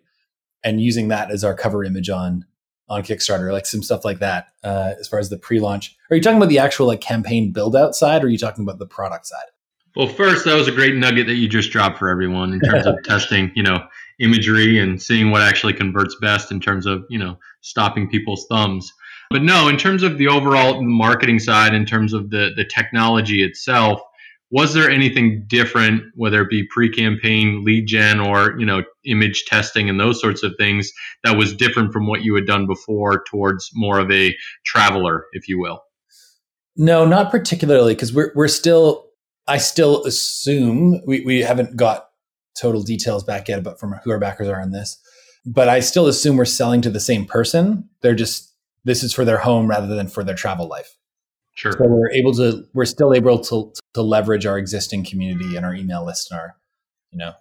and 0.64 0.82
using 0.82 1.10
that 1.10 1.32
as 1.32 1.44
our 1.44 1.54
cover 1.54 1.84
image 1.84 2.10
on 2.10 2.46
on 2.88 3.04
Kickstarter, 3.04 3.52
like 3.52 3.66
some 3.66 3.82
stuff 3.82 4.06
like 4.06 4.20
that, 4.20 4.48
uh, 4.64 4.94
as 5.00 5.08
far 5.08 5.20
as 5.20 5.30
the 5.30 5.38
pre-launch. 5.38 5.96
Are 6.12 6.16
you 6.16 6.22
talking 6.22 6.38
about 6.38 6.50
the 6.50 6.60
actual 6.60 6.88
like 6.88 7.02
campaign 7.02 7.52
build-out 7.52 7.96
side, 7.96 8.24
or 8.24 8.28
are 8.28 8.30
you 8.30 8.38
talking 8.38 8.64
about 8.64 8.80
the 8.80 8.86
product 8.86 9.28
side? 9.28 9.48
Well, 9.96 10.08
first, 10.08 10.46
that 10.46 10.56
was 10.56 10.68
a 10.68 10.74
great 10.74 10.96
nugget 10.96 11.26
that 11.28 11.36
you 11.36 11.48
just 11.48 11.72
dropped 11.72 11.98
for 11.98 12.10
everyone 12.10 12.54
in 12.54 12.60
terms 12.60 12.86
of 12.86 12.96
testing, 13.04 13.52
you 13.56 13.64
know, 13.64 13.86
imagery 14.20 14.78
and 14.78 15.02
seeing 15.02 15.32
what 15.32 15.42
actually 15.42 15.74
converts 15.74 16.16
best 16.20 16.52
in 16.52 16.60
terms 16.60 16.86
of, 16.86 17.06
you 17.10 17.18
know, 17.18 17.38
stopping 17.62 18.10
people's 18.10 18.46
thumbs. 18.48 18.92
But 19.30 19.42
no, 19.42 19.70
in 19.70 19.78
terms 19.78 20.04
of 20.04 20.18
the 20.18 20.28
overall 20.28 20.82
marketing 20.84 21.40
side, 21.40 21.74
in 21.74 21.86
terms 21.86 22.14
of 22.14 22.30
the 22.30 22.52
the 22.56 22.66
technology 22.66 23.44
itself, 23.44 24.02
was 24.52 24.74
there 24.74 24.90
anything 24.90 25.44
different 25.48 26.04
whether 26.16 26.42
it 26.42 26.50
be 26.50 26.68
pre-campaign 26.72 27.64
lead 27.64 27.88
gen 27.88 28.20
or 28.20 28.58
you 28.60 28.66
know 28.66 28.84
image 29.06 29.44
testing 29.46 29.90
and 29.90 30.00
those 30.00 30.20
sorts 30.20 30.44
of 30.44 30.54
things 30.58 30.92
that 31.24 31.38
was 31.38 31.56
different 31.56 31.92
from 31.92 32.08
what 32.08 32.24
you 32.24 32.36
had 32.36 32.46
done 32.46 32.68
before 32.68 33.24
towards 33.30 33.70
more 33.74 34.00
of 34.00 34.12
a 34.12 34.36
traveler 34.66 35.26
if 35.34 35.48
you 35.48 35.60
will? 35.60 35.82
No 36.76 37.06
not 37.06 37.32
particularly 37.32 37.94
because 37.94 38.14
we're, 38.14 38.32
we're 38.36 38.48
still 38.48 39.10
i 39.48 39.58
still 39.58 40.06
assume 40.06 41.02
we, 41.06 41.22
we 41.22 41.40
haven't 41.40 41.76
got 41.76 42.10
total 42.60 42.82
details 42.82 43.24
back 43.24 43.48
yet 43.48 43.60
about 43.60 43.80
from 43.80 43.96
who 44.04 44.12
our 44.12 44.20
backers 44.20 44.48
are 44.48 44.62
on 44.62 44.72
this 44.72 44.98
but 45.46 45.70
i 45.70 45.80
still 45.80 46.08
assume 46.08 46.38
we're 46.38 46.46
selling 46.46 46.82
to 46.82 46.90
the 46.90 47.00
same 47.00 47.26
person. 47.26 47.90
They're 48.02 48.16
just 48.16 48.54
this 48.84 49.04
is 49.04 49.14
for 49.14 49.26
their 49.26 49.40
home 49.40 49.68
rather 49.68 49.88
than 49.88 50.08
for 50.08 50.24
their 50.24 50.36
travel 50.36 50.68
life 50.68 50.96
Sure. 51.56 51.72
So 51.72 51.86
we're 51.88 52.12
able 52.12 52.34
to, 52.34 52.66
we're 52.74 52.86
still 52.86 53.14
able 53.14 53.40
to, 53.40 53.74
to 53.94 54.02
leverage 54.02 54.46
our 54.46 54.58
existing 54.58 55.06
community 55.06 55.56
and 55.56 55.66
our 55.66 55.74
email 55.74 56.06
list 56.06 56.32
and 56.32 56.40
our, 56.40 56.58
you 57.12 57.18
know, 57.18 57.34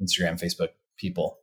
Instagram, 0.00 0.40
Facebook 0.40 0.68
people. 0.96 1.38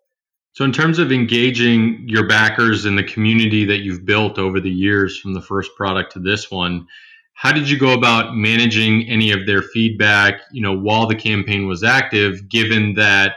So, 0.53 0.65
in 0.65 0.73
terms 0.73 0.99
of 0.99 1.11
engaging 1.11 2.03
your 2.07 2.27
backers 2.27 2.85
in 2.85 2.95
the 2.95 3.03
community 3.03 3.65
that 3.65 3.79
you've 3.79 4.05
built 4.05 4.37
over 4.37 4.59
the 4.59 4.69
years 4.69 5.17
from 5.17 5.33
the 5.33 5.41
first 5.41 5.71
product 5.77 6.11
to 6.13 6.19
this 6.19 6.51
one, 6.51 6.87
how 7.33 7.53
did 7.53 7.69
you 7.69 7.79
go 7.79 7.93
about 7.93 8.35
managing 8.35 9.07
any 9.09 9.31
of 9.31 9.45
their 9.45 9.61
feedback, 9.61 10.41
you 10.51 10.61
know, 10.61 10.77
while 10.77 11.07
the 11.07 11.15
campaign 11.15 11.67
was 11.67 11.83
active, 11.83 12.49
given 12.49 12.95
that 12.95 13.35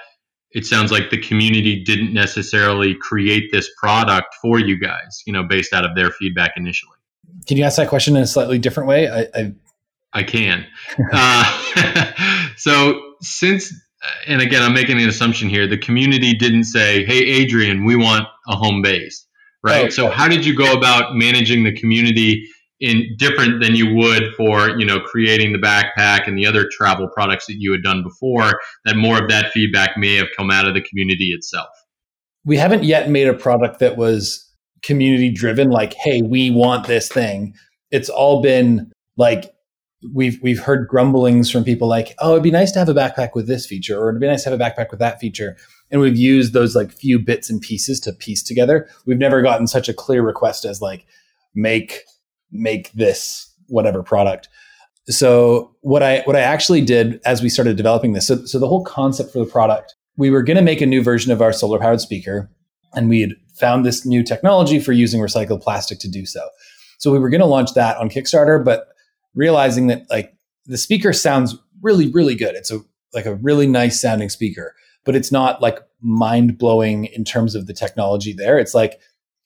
it 0.50 0.66
sounds 0.66 0.90
like 0.90 1.10
the 1.10 1.20
community 1.20 1.82
didn't 1.84 2.12
necessarily 2.12 2.94
create 2.94 3.50
this 3.52 3.70
product 3.78 4.34
for 4.42 4.58
you 4.58 4.78
guys, 4.78 5.22
you 5.24 5.32
know, 5.32 5.44
based 5.44 5.72
out 5.72 5.84
of 5.84 5.94
their 5.94 6.10
feedback 6.10 6.52
initially? 6.56 6.98
Can 7.46 7.56
you 7.56 7.64
ask 7.64 7.76
that 7.76 7.88
question 7.88 8.16
in 8.16 8.22
a 8.22 8.26
slightly 8.26 8.58
different 8.58 8.88
way? 8.88 9.08
I, 9.08 9.20
I, 9.34 9.52
I 10.12 10.22
can. 10.22 10.66
uh, 11.12 12.12
so 12.56 13.00
since, 13.20 13.72
and 14.26 14.40
again, 14.40 14.62
I'm 14.62 14.74
making 14.74 15.00
an 15.00 15.08
assumption 15.08 15.48
here. 15.48 15.66
The 15.66 15.78
community 15.78 16.34
didn't 16.34 16.64
say, 16.64 17.04
"Hey, 17.04 17.18
Adrian, 17.18 17.84
we 17.84 17.96
want 17.96 18.26
a 18.48 18.56
home 18.56 18.82
base," 18.82 19.26
right? 19.62 19.86
Oh, 19.86 19.90
so 19.90 20.08
how 20.08 20.28
did 20.28 20.44
you 20.44 20.56
go 20.56 20.72
about 20.72 21.14
managing 21.14 21.64
the 21.64 21.72
community 21.72 22.46
in 22.80 23.16
different 23.18 23.62
than 23.62 23.74
you 23.74 23.94
would 23.94 24.34
for 24.36 24.78
you 24.78 24.84
know 24.84 25.00
creating 25.00 25.52
the 25.52 25.58
backpack 25.58 26.26
and 26.26 26.36
the 26.36 26.46
other 26.46 26.68
travel 26.70 27.08
products 27.14 27.46
that 27.46 27.56
you 27.58 27.72
had 27.72 27.82
done 27.82 28.02
before 28.02 28.60
that 28.84 28.96
more 28.96 29.22
of 29.22 29.28
that 29.28 29.52
feedback 29.52 29.96
may 29.96 30.16
have 30.16 30.26
come 30.36 30.50
out 30.50 30.66
of 30.66 30.74
the 30.74 30.82
community 30.82 31.30
itself 31.30 31.68
we 32.44 32.56
haven't 32.56 32.84
yet 32.84 33.08
made 33.08 33.28
a 33.28 33.32
product 33.32 33.78
that 33.78 33.96
was 33.96 34.43
community 34.84 35.30
driven 35.30 35.70
like 35.70 35.94
hey 35.94 36.22
we 36.22 36.50
want 36.50 36.86
this 36.86 37.08
thing. 37.08 37.54
It's 37.90 38.08
all 38.08 38.42
been 38.42 38.92
like 39.16 39.54
we've 40.12 40.38
we've 40.42 40.60
heard 40.60 40.88
grumblings 40.88 41.50
from 41.50 41.64
people 41.64 41.88
like 41.88 42.14
oh 42.18 42.32
it'd 42.32 42.42
be 42.42 42.50
nice 42.50 42.72
to 42.72 42.78
have 42.78 42.88
a 42.88 42.94
backpack 42.94 43.30
with 43.34 43.46
this 43.46 43.66
feature 43.66 43.98
or 43.98 44.10
it'd 44.10 44.20
be 44.20 44.26
nice 44.26 44.44
to 44.44 44.50
have 44.50 44.60
a 44.60 44.62
backpack 44.62 44.90
with 44.90 45.00
that 45.00 45.20
feature. 45.20 45.56
And 45.90 46.00
we've 46.00 46.16
used 46.16 46.52
those 46.52 46.74
like 46.74 46.90
few 46.90 47.18
bits 47.18 47.48
and 47.50 47.60
pieces 47.60 48.00
to 48.00 48.12
piece 48.12 48.42
together. 48.42 48.88
We've 49.06 49.18
never 49.18 49.42
gotten 49.42 49.66
such 49.66 49.88
a 49.88 49.94
clear 49.94 50.22
request 50.22 50.64
as 50.64 50.80
like 50.80 51.06
make 51.54 52.00
make 52.50 52.92
this 52.92 53.52
whatever 53.68 54.02
product. 54.02 54.48
So 55.08 55.74
what 55.80 56.02
I 56.02 56.20
what 56.22 56.36
I 56.36 56.40
actually 56.40 56.80
did 56.80 57.20
as 57.24 57.42
we 57.42 57.48
started 57.48 57.76
developing 57.76 58.12
this, 58.12 58.26
so, 58.26 58.44
so 58.46 58.58
the 58.58 58.68
whole 58.68 58.84
concept 58.84 59.32
for 59.32 59.38
the 59.38 59.50
product, 59.50 59.94
we 60.16 60.30
were 60.30 60.42
going 60.42 60.56
to 60.56 60.62
make 60.62 60.80
a 60.80 60.86
new 60.86 61.02
version 61.02 61.30
of 61.30 61.42
our 61.42 61.52
solar 61.52 61.78
powered 61.78 62.00
speaker, 62.00 62.50
and 62.94 63.08
we 63.08 63.20
had 63.20 63.32
found 63.54 63.84
this 63.84 64.04
new 64.04 64.22
technology 64.22 64.78
for 64.78 64.92
using 64.92 65.20
recycled 65.20 65.62
plastic 65.62 65.98
to 66.00 66.10
do 66.10 66.26
so. 66.26 66.48
So 66.98 67.10
we 67.10 67.18
were 67.18 67.30
going 67.30 67.40
to 67.40 67.46
launch 67.46 67.74
that 67.74 67.96
on 67.98 68.08
Kickstarter, 68.10 68.64
but 68.64 68.88
realizing 69.34 69.88
that 69.88 70.08
like 70.10 70.34
the 70.66 70.78
speaker 70.78 71.12
sounds 71.12 71.56
really 71.82 72.10
really 72.10 72.34
good. 72.34 72.54
It's 72.54 72.70
a 72.70 72.80
like 73.12 73.26
a 73.26 73.34
really 73.36 73.66
nice 73.66 74.00
sounding 74.00 74.28
speaker, 74.28 74.74
but 75.04 75.14
it's 75.14 75.30
not 75.30 75.62
like 75.62 75.78
mind 76.00 76.58
blowing 76.58 77.06
in 77.06 77.24
terms 77.24 77.54
of 77.54 77.66
the 77.66 77.74
technology 77.74 78.32
there. 78.32 78.58
It's 78.58 78.74
like 78.74 79.00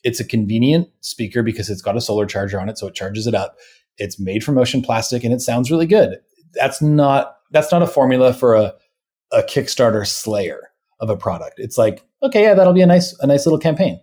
it's 0.05 0.21
a 0.21 0.25
convenient 0.25 0.89
speaker 1.01 1.43
because 1.43 1.69
it's 1.69 1.83
got 1.83 1.97
a 1.97 2.01
solar 2.01 2.27
charger 2.27 2.61
on 2.61 2.69
it, 2.69 2.79
so 2.79 2.87
it 2.87 2.95
charges 2.95 3.27
it 3.27 3.35
up. 3.35 3.57
It's 3.97 4.21
made 4.21 4.45
from 4.45 4.59
ocean 4.59 4.83
plastic 4.83 5.25
and 5.25 5.35
it 5.35 5.41
sounds 5.41 5.71
really 5.71 5.87
good. 5.87 6.19
That's 6.55 6.81
not 6.81 7.37
that's 7.51 7.73
not 7.73 7.83
a 7.83 7.87
formula 7.87 8.33
for 8.33 8.55
a 8.55 8.75
a 9.33 9.43
Kickstarter 9.43 10.07
slayer 10.07 10.71
of 11.01 11.11
a 11.11 11.17
product. 11.17 11.55
It's 11.59 11.79
like, 11.79 12.05
okay, 12.23 12.43
yeah, 12.43 12.55
that'll 12.55 12.73
be 12.73 12.83
a 12.83 12.87
nice 12.87 13.17
a 13.21 13.27
nice 13.27 13.47
little 13.47 13.59
campaign. 13.59 14.01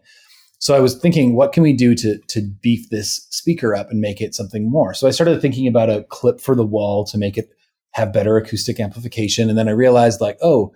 So 0.60 0.75
I 0.75 0.79
was 0.79 0.95
thinking, 0.95 1.36
what 1.36 1.53
can 1.53 1.63
we 1.63 1.74
do 1.74 1.95
to 1.95 2.17
to 2.17 2.41
beef 2.41 2.89
this 2.89 3.27
speaker 3.29 3.75
up 3.75 3.91
and 3.91 4.00
make 4.00 4.22
it 4.22 4.36
something 4.36 4.69
more? 4.69 4.93
So 4.93 5.07
I 5.07 5.12
started 5.12 5.41
thinking 5.41 5.67
about 5.67 5.89
a 5.89 6.03
clip 6.10 6.39
for 6.39 6.55
the 6.55 6.65
wall 6.65 7.05
to 7.05 7.17
make 7.17 7.38
it 7.38 7.50
have 7.91 8.13
better 8.13 8.38
acoustic 8.38 8.79
amplification, 8.79 9.50
and 9.50 9.57
then 9.57 9.69
I 9.69 9.72
realized, 9.72 10.22
like, 10.22 10.38
oh, 10.41 10.74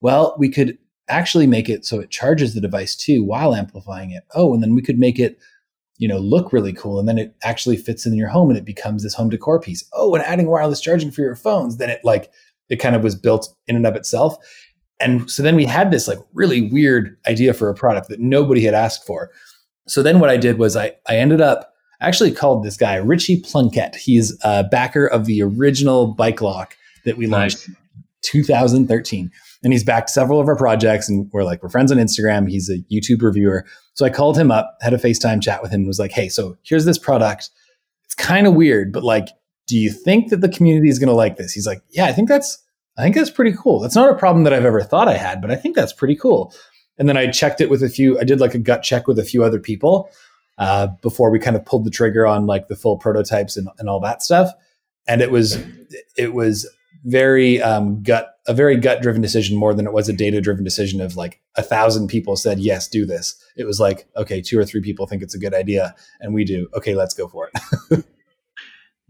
well, 0.00 0.36
we 0.38 0.48
could 0.48 0.78
actually 1.08 1.46
make 1.46 1.68
it 1.68 1.84
so 1.84 2.00
it 2.00 2.10
charges 2.10 2.54
the 2.54 2.60
device 2.60 2.96
too 2.96 3.24
while 3.24 3.54
amplifying 3.54 4.12
it. 4.12 4.22
Oh, 4.34 4.54
and 4.54 4.62
then 4.62 4.74
we 4.74 4.82
could 4.82 4.98
make 4.98 5.18
it, 5.18 5.38
you 5.98 6.08
know, 6.08 6.18
look 6.18 6.52
really 6.52 6.72
cool. 6.72 6.98
And 6.98 7.08
then 7.08 7.18
it 7.18 7.34
actually 7.42 7.76
fits 7.76 8.06
in 8.06 8.14
your 8.14 8.28
home 8.28 8.48
and 8.48 8.58
it 8.58 8.64
becomes 8.64 9.02
this 9.02 9.14
home 9.14 9.28
decor 9.28 9.60
piece. 9.60 9.84
Oh, 9.92 10.14
and 10.14 10.24
adding 10.24 10.46
wireless 10.46 10.80
charging 10.80 11.10
for 11.10 11.22
your 11.22 11.34
phones, 11.34 11.76
then 11.76 11.90
it 11.90 12.00
like 12.04 12.30
it 12.68 12.76
kind 12.76 12.94
of 12.94 13.02
was 13.02 13.16
built 13.16 13.54
in 13.66 13.76
and 13.76 13.86
of 13.86 13.96
itself. 13.96 14.36
And 15.00 15.30
so 15.30 15.42
then 15.42 15.56
we 15.56 15.64
had 15.64 15.90
this 15.90 16.06
like 16.06 16.18
really 16.34 16.62
weird 16.62 17.16
idea 17.26 17.54
for 17.54 17.68
a 17.68 17.74
product 17.74 18.08
that 18.08 18.20
nobody 18.20 18.64
had 18.64 18.74
asked 18.74 19.06
for. 19.06 19.30
So 19.88 20.02
then 20.02 20.20
what 20.20 20.30
I 20.30 20.36
did 20.36 20.58
was 20.58 20.76
I 20.76 20.92
I 21.08 21.16
ended 21.16 21.40
up 21.40 21.74
I 22.00 22.08
actually 22.08 22.32
called 22.32 22.64
this 22.64 22.76
guy 22.76 22.96
Richie 22.96 23.40
Plunkett. 23.40 23.94
He's 23.96 24.36
a 24.42 24.64
backer 24.64 25.06
of 25.06 25.26
the 25.26 25.42
original 25.42 26.08
bike 26.08 26.40
lock 26.40 26.76
that 27.04 27.16
we 27.16 27.26
launched 27.26 27.68
nice. 27.68 27.76
2013 28.22 29.30
and 29.62 29.72
he's 29.72 29.84
backed 29.84 30.10
several 30.10 30.40
of 30.40 30.48
our 30.48 30.56
projects 30.56 31.08
and 31.08 31.30
we're 31.32 31.44
like 31.44 31.62
we're 31.62 31.68
friends 31.68 31.90
on 31.90 31.98
instagram 31.98 32.48
he's 32.48 32.68
a 32.68 32.78
youtube 32.94 33.22
reviewer 33.22 33.64
so 33.94 34.04
i 34.04 34.10
called 34.10 34.36
him 34.36 34.50
up 34.50 34.76
had 34.82 34.92
a 34.92 34.98
facetime 34.98 35.42
chat 35.42 35.62
with 35.62 35.70
him 35.70 35.80
and 35.80 35.86
was 35.86 35.98
like 35.98 36.12
hey 36.12 36.28
so 36.28 36.56
here's 36.62 36.84
this 36.84 36.98
product 36.98 37.50
it's 38.04 38.14
kind 38.14 38.46
of 38.46 38.54
weird 38.54 38.92
but 38.92 39.02
like 39.02 39.28
do 39.66 39.78
you 39.78 39.90
think 39.90 40.28
that 40.28 40.42
the 40.42 40.48
community 40.48 40.90
is 40.90 40.98
going 40.98 41.08
to 41.08 41.14
like 41.14 41.36
this 41.36 41.52
he's 41.52 41.66
like 41.66 41.82
yeah 41.90 42.06
i 42.06 42.12
think 42.12 42.28
that's 42.28 42.62
i 43.00 43.02
think 43.02 43.16
that's 43.16 43.30
pretty 43.30 43.54
cool. 43.56 43.80
That's 43.80 43.96
not 43.96 44.10
a 44.10 44.14
problem 44.14 44.44
that 44.44 44.52
i've 44.52 44.64
ever 44.64 44.82
thought 44.82 45.08
i 45.08 45.16
had 45.16 45.40
but 45.40 45.50
i 45.50 45.56
think 45.56 45.74
that's 45.74 45.92
pretty 45.92 46.16
cool. 46.16 46.54
And 46.98 47.08
then 47.08 47.16
i 47.16 47.30
checked 47.30 47.60
it 47.60 47.70
with 47.70 47.82
a 47.82 47.88
few 47.88 48.18
i 48.20 48.24
did 48.24 48.40
like 48.40 48.54
a 48.54 48.58
gut 48.58 48.82
check 48.82 49.06
with 49.06 49.18
a 49.18 49.24
few 49.24 49.42
other 49.42 49.58
people 49.58 50.10
uh, 50.60 50.88
before 51.00 51.30
we 51.30 51.38
kind 51.38 51.56
of 51.56 51.64
pulled 51.64 51.84
the 51.84 51.90
trigger 51.90 52.26
on 52.26 52.46
like 52.46 52.68
the 52.68 52.76
full 52.76 52.98
prototypes 52.98 53.56
and, 53.56 53.68
and 53.78 53.88
all 53.88 53.98
that 53.98 54.22
stuff. 54.22 54.50
And 55.08 55.22
it 55.22 55.30
was 55.30 55.58
it 56.16 56.34
was 56.34 56.68
very 57.04 57.60
um, 57.62 58.02
gut 58.02 58.34
a 58.46 58.52
very 58.52 58.76
gut 58.76 59.00
driven 59.00 59.22
decision 59.22 59.56
more 59.56 59.72
than 59.72 59.86
it 59.86 59.92
was 59.94 60.08
a 60.08 60.12
data 60.12 60.40
driven 60.40 60.62
decision 60.62 61.00
of 61.00 61.16
like 61.16 61.40
a 61.56 61.62
thousand 61.62 62.08
people 62.08 62.36
said 62.36 62.60
yes 62.60 62.86
do 62.86 63.06
this. 63.06 63.42
It 63.56 63.64
was 63.64 63.80
like 63.80 64.06
okay 64.16 64.42
two 64.42 64.58
or 64.58 64.64
three 64.66 64.82
people 64.82 65.06
think 65.06 65.22
it's 65.22 65.34
a 65.34 65.38
good 65.38 65.54
idea 65.54 65.94
and 66.20 66.34
we 66.34 66.44
do. 66.44 66.68
Okay 66.74 66.94
let's 66.94 67.14
go 67.14 67.26
for 67.26 67.50
it 67.90 68.04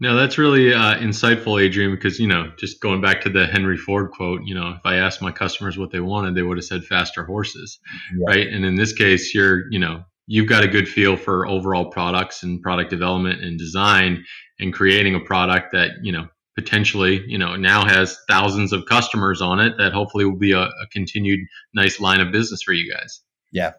no 0.01 0.15
that's 0.15 0.37
really 0.37 0.73
uh, 0.73 0.95
insightful 0.95 1.61
adrian 1.61 1.91
because 1.91 2.19
you 2.19 2.27
know 2.27 2.51
just 2.57 2.81
going 2.81 2.99
back 2.99 3.21
to 3.21 3.29
the 3.29 3.47
henry 3.47 3.77
ford 3.77 4.11
quote 4.11 4.41
you 4.43 4.53
know 4.53 4.71
if 4.71 4.81
i 4.83 4.95
asked 4.95 5.21
my 5.21 5.31
customers 5.31 5.77
what 5.77 5.91
they 5.91 6.01
wanted 6.01 6.35
they 6.35 6.43
would 6.43 6.57
have 6.57 6.65
said 6.65 6.83
faster 6.83 7.23
horses 7.23 7.79
yeah. 8.13 8.25
right 8.27 8.47
and 8.47 8.65
in 8.65 8.75
this 8.75 8.91
case 8.91 9.33
you're 9.33 9.71
you 9.71 9.79
know 9.79 10.03
you've 10.27 10.49
got 10.49 10.63
a 10.63 10.67
good 10.67 10.89
feel 10.89 11.15
for 11.15 11.47
overall 11.47 11.85
products 11.85 12.43
and 12.43 12.61
product 12.61 12.89
development 12.89 13.41
and 13.41 13.57
design 13.57 14.25
and 14.59 14.73
creating 14.73 15.15
a 15.15 15.19
product 15.19 15.71
that 15.71 15.91
you 16.01 16.11
know 16.11 16.27
potentially, 16.55 17.23
you 17.27 17.37
know, 17.37 17.55
now 17.55 17.85
has 17.85 18.17
thousands 18.27 18.73
of 18.73 18.85
customers 18.85 19.41
on 19.41 19.59
it 19.59 19.77
that 19.77 19.93
hopefully 19.93 20.25
will 20.25 20.37
be 20.37 20.51
a, 20.51 20.63
a 20.63 20.87
continued 20.91 21.39
nice 21.73 21.99
line 21.99 22.19
of 22.19 22.31
business 22.31 22.61
for 22.61 22.73
you 22.73 22.91
guys. 22.91 23.21
Yeah. 23.51 23.71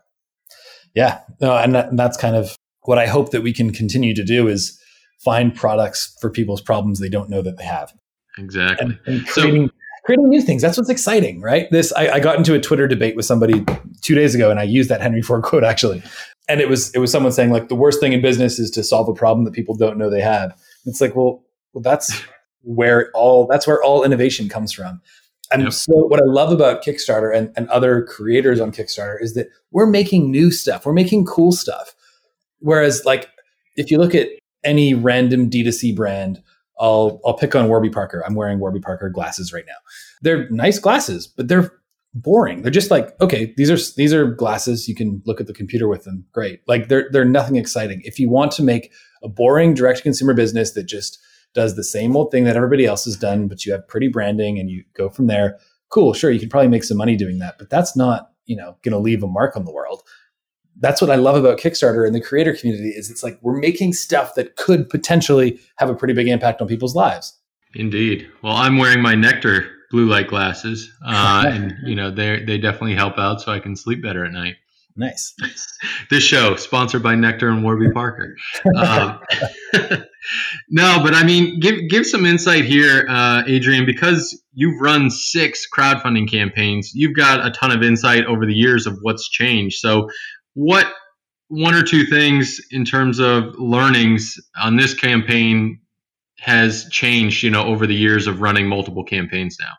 Yeah. 0.94 1.20
No, 1.40 1.56
and, 1.56 1.74
that, 1.74 1.88
and 1.88 1.98
that's 1.98 2.16
kind 2.16 2.36
of 2.36 2.56
what 2.82 2.98
I 2.98 3.06
hope 3.06 3.30
that 3.30 3.42
we 3.42 3.52
can 3.52 3.72
continue 3.72 4.14
to 4.14 4.24
do 4.24 4.48
is 4.48 4.78
find 5.24 5.54
products 5.54 6.16
for 6.20 6.30
people's 6.30 6.60
problems 6.60 6.98
they 6.98 7.08
don't 7.08 7.30
know 7.30 7.42
that 7.42 7.56
they 7.56 7.64
have. 7.64 7.92
Exactly. 8.38 8.86
And, 8.86 8.98
and 9.06 9.26
creating, 9.26 9.68
so, 9.68 9.74
creating 10.04 10.28
new 10.28 10.40
things. 10.40 10.62
That's 10.62 10.76
what's 10.76 10.90
exciting, 10.90 11.40
right? 11.40 11.70
This 11.70 11.92
I, 11.92 12.08
I 12.08 12.20
got 12.20 12.36
into 12.36 12.54
a 12.54 12.60
Twitter 12.60 12.88
debate 12.88 13.16
with 13.16 13.24
somebody 13.24 13.64
two 14.00 14.14
days 14.14 14.34
ago, 14.34 14.50
and 14.50 14.58
I 14.58 14.64
used 14.64 14.88
that 14.90 15.00
Henry 15.00 15.22
Ford 15.22 15.42
quote 15.44 15.64
actually. 15.64 16.02
And 16.48 16.60
it 16.60 16.68
was 16.68 16.92
it 16.94 16.98
was 16.98 17.12
someone 17.12 17.32
saying 17.32 17.50
like 17.50 17.68
the 17.68 17.74
worst 17.74 18.00
thing 18.00 18.12
in 18.12 18.20
business 18.20 18.58
is 18.58 18.70
to 18.72 18.82
solve 18.82 19.08
a 19.08 19.14
problem 19.14 19.44
that 19.44 19.54
people 19.54 19.76
don't 19.76 19.96
know 19.96 20.10
they 20.10 20.20
have. 20.20 20.58
It's 20.86 21.00
like, 21.00 21.14
well, 21.14 21.44
well, 21.72 21.82
that's 21.82 22.22
where 22.62 23.10
all 23.14 23.46
that's 23.46 23.66
where 23.66 23.82
all 23.82 24.02
innovation 24.02 24.48
comes 24.48 24.72
from. 24.72 25.00
And 25.52 25.64
yep. 25.64 25.72
so 25.72 25.92
what 25.92 26.20
I 26.20 26.24
love 26.24 26.50
about 26.50 26.82
Kickstarter 26.82 27.34
and, 27.34 27.52
and 27.56 27.68
other 27.68 28.04
creators 28.04 28.58
on 28.58 28.72
Kickstarter 28.72 29.20
is 29.20 29.34
that 29.34 29.48
we're 29.70 29.86
making 29.86 30.30
new 30.30 30.50
stuff. 30.50 30.86
We're 30.86 30.94
making 30.94 31.26
cool 31.26 31.52
stuff. 31.52 31.94
Whereas 32.58 33.04
like 33.04 33.28
if 33.76 33.90
you 33.90 33.98
look 33.98 34.14
at 34.14 34.28
any 34.64 34.94
random 34.94 35.50
D2C 35.50 35.94
brand, 35.94 36.42
I'll 36.78 37.20
I'll 37.24 37.36
pick 37.36 37.54
on 37.54 37.68
Warby 37.68 37.90
Parker. 37.90 38.22
I'm 38.26 38.34
wearing 38.34 38.58
Warby 38.58 38.80
Parker 38.80 39.08
glasses 39.08 39.52
right 39.52 39.64
now. 39.66 39.74
They're 40.22 40.48
nice 40.50 40.78
glasses, 40.78 41.26
but 41.26 41.48
they're 41.48 41.72
boring. 42.14 42.62
They're 42.62 42.70
just 42.70 42.90
like, 42.90 43.18
okay, 43.20 43.54
these 43.56 43.70
are 43.70 43.94
these 43.96 44.12
are 44.12 44.26
glasses. 44.26 44.88
You 44.88 44.94
can 44.94 45.22
look 45.24 45.40
at 45.40 45.46
the 45.46 45.54
computer 45.54 45.88
with 45.88 46.04
them. 46.04 46.24
Great. 46.32 46.60
Like 46.66 46.88
they're 46.88 47.08
they're 47.10 47.24
nothing 47.24 47.56
exciting. 47.56 48.02
If 48.04 48.18
you 48.18 48.28
want 48.28 48.52
to 48.52 48.62
make 48.62 48.92
a 49.22 49.28
boring 49.28 49.74
direct 49.74 50.02
consumer 50.02 50.34
business 50.34 50.72
that 50.72 50.84
just 50.84 51.18
does 51.54 51.76
the 51.76 51.84
same 51.84 52.16
old 52.16 52.30
thing 52.30 52.44
that 52.44 52.56
everybody 52.56 52.86
else 52.86 53.04
has 53.04 53.16
done, 53.16 53.46
but 53.46 53.64
you 53.64 53.72
have 53.72 53.86
pretty 53.86 54.08
branding 54.08 54.58
and 54.58 54.70
you 54.70 54.84
go 54.94 55.08
from 55.08 55.26
there. 55.26 55.58
Cool, 55.90 56.14
sure, 56.14 56.30
you 56.30 56.40
could 56.40 56.50
probably 56.50 56.68
make 56.68 56.84
some 56.84 56.96
money 56.96 57.16
doing 57.16 57.38
that, 57.38 57.58
but 57.58 57.68
that's 57.68 57.94
not, 57.94 58.30
you 58.46 58.56
know, 58.56 58.76
going 58.82 58.92
to 58.92 58.98
leave 58.98 59.22
a 59.22 59.26
mark 59.26 59.56
on 59.56 59.66
the 59.66 59.72
world. 59.72 60.02
That's 60.82 61.00
what 61.00 61.10
I 61.10 61.14
love 61.14 61.36
about 61.36 61.58
Kickstarter 61.58 62.06
and 62.06 62.14
the 62.14 62.20
creator 62.20 62.54
community 62.54 62.90
is 62.90 63.10
it's 63.10 63.22
like 63.22 63.38
we're 63.40 63.58
making 63.58 63.94
stuff 63.94 64.34
that 64.34 64.56
could 64.56 64.90
potentially 64.90 65.58
have 65.76 65.88
a 65.88 65.94
pretty 65.94 66.12
big 66.12 66.28
impact 66.28 66.60
on 66.60 66.68
people's 66.68 66.94
lives. 66.94 67.38
Indeed. 67.74 68.28
Well, 68.42 68.52
I'm 68.52 68.76
wearing 68.76 69.00
my 69.00 69.14
Nectar 69.14 69.70
blue 69.90 70.06
light 70.06 70.28
glasses, 70.28 70.92
uh, 71.06 71.44
and 71.46 71.74
you 71.84 71.94
know 71.94 72.10
they 72.10 72.42
they 72.44 72.58
definitely 72.58 72.96
help 72.96 73.16
out, 73.18 73.40
so 73.40 73.52
I 73.52 73.60
can 73.60 73.76
sleep 73.76 74.02
better 74.02 74.24
at 74.24 74.32
night. 74.32 74.56
Nice. 74.96 75.34
this 76.10 76.22
show 76.22 76.56
sponsored 76.56 77.02
by 77.02 77.14
Nectar 77.14 77.48
and 77.48 77.62
Warby 77.64 77.92
Parker. 77.92 78.36
Um, 78.76 79.20
no, 80.68 81.00
but 81.02 81.14
I 81.14 81.24
mean, 81.24 81.60
give 81.60 81.88
give 81.88 82.06
some 82.06 82.26
insight 82.26 82.64
here, 82.64 83.06
uh, 83.08 83.42
Adrian, 83.46 83.86
because 83.86 84.38
you've 84.52 84.80
run 84.80 85.10
six 85.10 85.66
crowdfunding 85.72 86.30
campaigns. 86.30 86.92
You've 86.94 87.16
got 87.16 87.46
a 87.46 87.50
ton 87.50 87.70
of 87.70 87.82
insight 87.82 88.26
over 88.26 88.44
the 88.44 88.54
years 88.54 88.86
of 88.86 88.98
what's 89.00 89.28
changed. 89.30 89.78
So, 89.78 90.10
what 90.54 90.86
one 91.48 91.74
or 91.74 91.82
two 91.82 92.04
things 92.06 92.60
in 92.70 92.84
terms 92.84 93.18
of 93.18 93.54
learnings 93.58 94.38
on 94.60 94.76
this 94.76 94.94
campaign 94.94 95.78
has 96.38 96.88
changed, 96.90 97.42
you 97.42 97.50
know, 97.50 97.64
over 97.64 97.86
the 97.86 97.94
years 97.94 98.26
of 98.26 98.40
running 98.40 98.66
multiple 98.66 99.04
campaigns 99.04 99.56
now? 99.60 99.72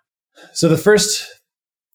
So 0.54 0.70
the 0.70 0.78
first 0.78 1.28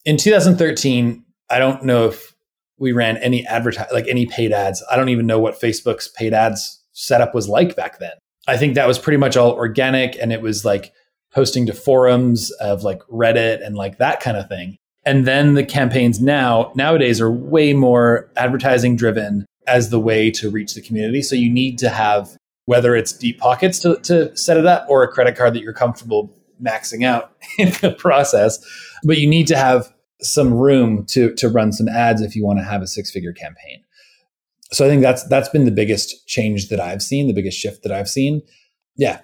in 0.04 0.16
2013, 0.16 1.24
I 1.50 1.58
don't 1.58 1.84
know 1.84 2.06
if 2.06 2.34
we 2.78 2.92
ran 2.92 3.16
any 3.18 3.46
advertise 3.46 3.88
like 3.92 4.06
any 4.08 4.26
paid 4.26 4.52
ads. 4.52 4.82
I 4.90 4.96
don't 4.96 5.08
even 5.08 5.26
know 5.26 5.38
what 5.38 5.60
Facebook's 5.60 6.08
paid 6.08 6.32
ads 6.32 6.82
setup 6.92 7.34
was 7.34 7.48
like 7.48 7.76
back 7.76 7.98
then. 7.98 8.12
I 8.46 8.56
think 8.56 8.74
that 8.74 8.88
was 8.88 8.98
pretty 8.98 9.18
much 9.18 9.36
all 9.36 9.52
organic 9.52 10.16
and 10.20 10.32
it 10.32 10.40
was 10.40 10.64
like 10.64 10.92
posting 11.32 11.66
to 11.66 11.74
forums 11.74 12.50
of 12.52 12.82
like 12.82 13.00
Reddit 13.12 13.64
and 13.64 13.76
like 13.76 13.98
that 13.98 14.20
kind 14.20 14.36
of 14.36 14.48
thing. 14.48 14.78
And 15.08 15.26
then 15.26 15.54
the 15.54 15.64
campaigns 15.64 16.20
now 16.20 16.70
nowadays 16.74 17.18
are 17.18 17.30
way 17.30 17.72
more 17.72 18.30
advertising 18.36 18.94
driven 18.94 19.46
as 19.66 19.88
the 19.88 19.98
way 19.98 20.30
to 20.32 20.50
reach 20.50 20.74
the 20.74 20.82
community. 20.82 21.22
So 21.22 21.34
you 21.34 21.48
need 21.48 21.78
to 21.78 21.88
have 21.88 22.36
whether 22.66 22.94
it's 22.94 23.14
deep 23.14 23.38
pockets 23.38 23.78
to, 23.78 23.96
to 24.02 24.36
set 24.36 24.58
it 24.58 24.66
up 24.66 24.84
or 24.86 25.02
a 25.02 25.08
credit 25.08 25.34
card 25.34 25.54
that 25.54 25.62
you're 25.62 25.72
comfortable 25.72 26.30
maxing 26.62 27.06
out 27.06 27.32
in 27.58 27.70
the 27.80 27.96
process. 27.98 28.58
But 29.02 29.16
you 29.16 29.26
need 29.26 29.46
to 29.46 29.56
have 29.56 29.90
some 30.20 30.52
room 30.52 31.06
to 31.06 31.34
to 31.36 31.48
run 31.48 31.72
some 31.72 31.88
ads 31.88 32.20
if 32.20 32.36
you 32.36 32.44
want 32.44 32.58
to 32.58 32.64
have 32.66 32.82
a 32.82 32.86
six 32.86 33.10
figure 33.10 33.32
campaign. 33.32 33.82
So 34.72 34.84
I 34.84 34.90
think 34.90 35.00
that's 35.00 35.26
that's 35.28 35.48
been 35.48 35.64
the 35.64 35.70
biggest 35.70 36.28
change 36.28 36.68
that 36.68 36.80
I've 36.80 37.00
seen, 37.00 37.28
the 37.28 37.32
biggest 37.32 37.58
shift 37.58 37.82
that 37.84 37.92
I've 37.92 38.10
seen. 38.10 38.42
Yeah. 38.96 39.22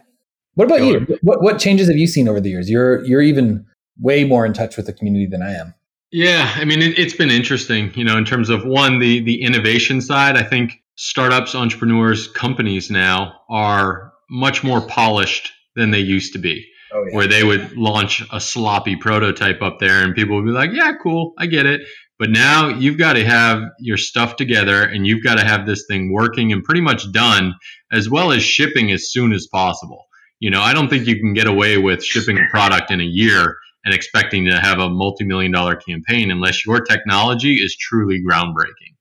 What 0.55 0.65
about 0.65 0.83
you? 0.83 1.19
What 1.21 1.43
what 1.43 1.59
changes 1.59 1.89
have 1.89 1.99
you 1.99 2.07
seen 2.07 2.27
over 2.27 2.41
the 2.41 2.49
years? 2.49 2.71
You're 2.71 3.05
you're 3.05 3.21
even 3.21 3.67
way 3.99 4.25
more 4.25 4.45
in 4.45 4.53
touch 4.53 4.77
with 4.77 4.87
the 4.87 4.93
community 4.93 5.27
than 5.27 5.43
I 5.43 5.53
am. 5.53 5.75
Yeah, 6.11 6.53
I 6.55 6.65
mean 6.65 6.81
it, 6.81 6.99
it's 6.99 7.15
been 7.15 7.31
interesting, 7.31 7.93
you 7.95 8.05
know, 8.05 8.17
in 8.17 8.25
terms 8.25 8.49
of 8.49 8.65
one 8.65 8.99
the 8.99 9.21
the 9.21 9.43
innovation 9.43 10.01
side. 10.01 10.37
I 10.37 10.45
think 10.45 10.83
startups, 10.97 11.55
entrepreneurs, 11.55 12.29
companies 12.29 12.91
now 12.91 13.41
are 13.49 14.13
much 14.31 14.63
more 14.63 14.81
polished 14.81 15.53
than 15.77 15.91
they 15.91 16.01
used 16.01 16.33
to 16.33 16.39
be 16.39 16.65
oh, 16.93 17.05
yeah. 17.09 17.17
where 17.17 17.27
they 17.27 17.45
would 17.45 17.77
launch 17.77 18.23
a 18.33 18.41
sloppy 18.41 18.97
prototype 18.97 19.61
up 19.61 19.79
there 19.81 20.03
and 20.03 20.15
people 20.15 20.37
would 20.37 20.47
be 20.47 20.53
like, 20.53 20.71
yeah, 20.73 20.93
cool, 21.03 21.35
I 21.39 21.47
get 21.47 21.67
it. 21.67 21.83
But 22.19 22.31
now 22.31 22.69
you've 22.69 22.99
got 22.99 23.15
to 23.15 23.25
have 23.25 23.63
your 23.81 23.97
stuff 23.97 24.37
together 24.37 24.83
and 24.83 25.07
you've 25.07 25.25
got 25.25 25.35
to 25.35 25.45
have 25.45 25.67
this 25.67 25.85
thing 25.89 26.13
working 26.13 26.53
and 26.53 26.63
pretty 26.63 26.81
much 26.81 27.11
done 27.11 27.55
as 27.91 28.09
well 28.09 28.31
as 28.31 28.43
shipping 28.43 28.93
as 28.93 29.11
soon 29.11 29.33
as 29.33 29.49
possible. 29.49 30.07
You 30.39 30.51
know, 30.51 30.61
I 30.61 30.75
don't 30.75 30.89
think 30.89 31.07
you 31.07 31.19
can 31.19 31.35
get 31.35 31.49
away 31.49 31.77
with 31.79 32.05
shipping 32.05 32.39
a 32.39 32.49
product 32.51 32.91
in 32.91 33.01
a 33.01 33.05
year 33.05 33.57
and 33.85 33.95
expecting 33.95 34.45
to 34.47 34.59
have 34.59 34.79
a 34.79 34.89
multi-million 34.89 35.53
dollar 35.53 35.77
campaign 35.77 36.31
unless 36.31 36.65
your 36.65 36.81
technology 36.81 37.55
is 37.55 37.77
truly 37.77 38.23
groundbreaking. 38.23 38.95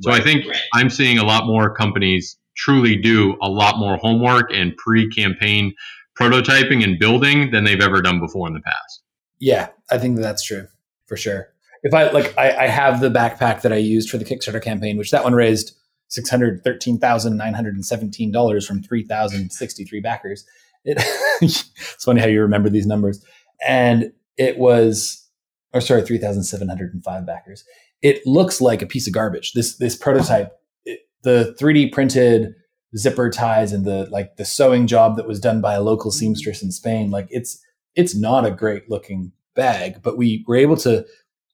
So 0.00 0.10
right, 0.10 0.20
I 0.20 0.24
think 0.24 0.46
right. 0.46 0.56
I'm 0.74 0.90
seeing 0.90 1.18
a 1.18 1.24
lot 1.24 1.46
more 1.46 1.74
companies 1.74 2.36
truly 2.56 2.96
do 2.96 3.36
a 3.42 3.48
lot 3.48 3.78
more 3.78 3.96
homework 3.96 4.50
and 4.52 4.76
pre-campaign 4.76 5.74
prototyping 6.18 6.84
and 6.84 6.98
building 6.98 7.50
than 7.50 7.64
they've 7.64 7.80
ever 7.80 8.02
done 8.02 8.20
before 8.20 8.46
in 8.46 8.54
the 8.54 8.60
past. 8.60 9.02
Yeah, 9.38 9.68
I 9.90 9.98
think 9.98 10.18
that's 10.18 10.44
true 10.44 10.66
for 11.06 11.16
sure. 11.16 11.48
If 11.82 11.94
I 11.94 12.10
like, 12.10 12.36
I, 12.36 12.64
I 12.64 12.66
have 12.66 13.00
the 13.00 13.08
backpack 13.08 13.62
that 13.62 13.72
I 13.72 13.76
used 13.76 14.10
for 14.10 14.18
the 14.18 14.24
Kickstarter 14.24 14.62
campaign, 14.62 14.98
which 14.98 15.10
that 15.12 15.24
one 15.24 15.34
raised 15.34 15.74
six 16.08 16.28
hundred 16.28 16.62
thirteen 16.62 16.98
thousand 16.98 17.38
nine 17.38 17.54
hundred 17.54 17.74
and 17.74 17.84
seventeen 17.84 18.30
dollars 18.30 18.66
from 18.66 18.82
three 18.82 19.02
thousand 19.02 19.50
sixty 19.50 19.84
three 19.84 20.00
backers. 20.00 20.44
It, 20.84 20.98
it's 21.40 22.04
funny 22.04 22.20
how 22.20 22.26
you 22.26 22.42
remember 22.42 22.68
these 22.68 22.86
numbers, 22.86 23.24
and 23.66 24.12
it 24.40 24.56
was, 24.56 25.28
or 25.74 25.82
sorry, 25.82 26.02
three 26.02 26.18
thousand 26.18 26.44
seven 26.44 26.66
hundred 26.66 26.94
and 26.94 27.04
five 27.04 27.26
backers. 27.26 27.62
It 28.00 28.26
looks 28.26 28.60
like 28.60 28.80
a 28.80 28.86
piece 28.86 29.06
of 29.06 29.12
garbage. 29.12 29.52
This 29.52 29.76
this 29.76 29.94
prototype, 29.94 30.52
it, 30.86 31.00
the 31.22 31.54
three 31.58 31.74
D 31.74 31.90
printed 31.90 32.54
zipper 32.96 33.28
ties 33.30 33.72
and 33.72 33.84
the 33.84 34.08
like 34.10 34.36
the 34.36 34.46
sewing 34.46 34.86
job 34.86 35.16
that 35.16 35.28
was 35.28 35.38
done 35.38 35.60
by 35.60 35.74
a 35.74 35.82
local 35.82 36.10
mm-hmm. 36.10 36.18
seamstress 36.18 36.62
in 36.62 36.72
Spain. 36.72 37.10
Like 37.10 37.28
it's 37.28 37.62
it's 37.94 38.16
not 38.16 38.46
a 38.46 38.50
great 38.50 38.88
looking 38.88 39.32
bag, 39.54 40.00
but 40.02 40.16
we 40.16 40.42
were 40.48 40.56
able 40.56 40.78
to, 40.78 41.04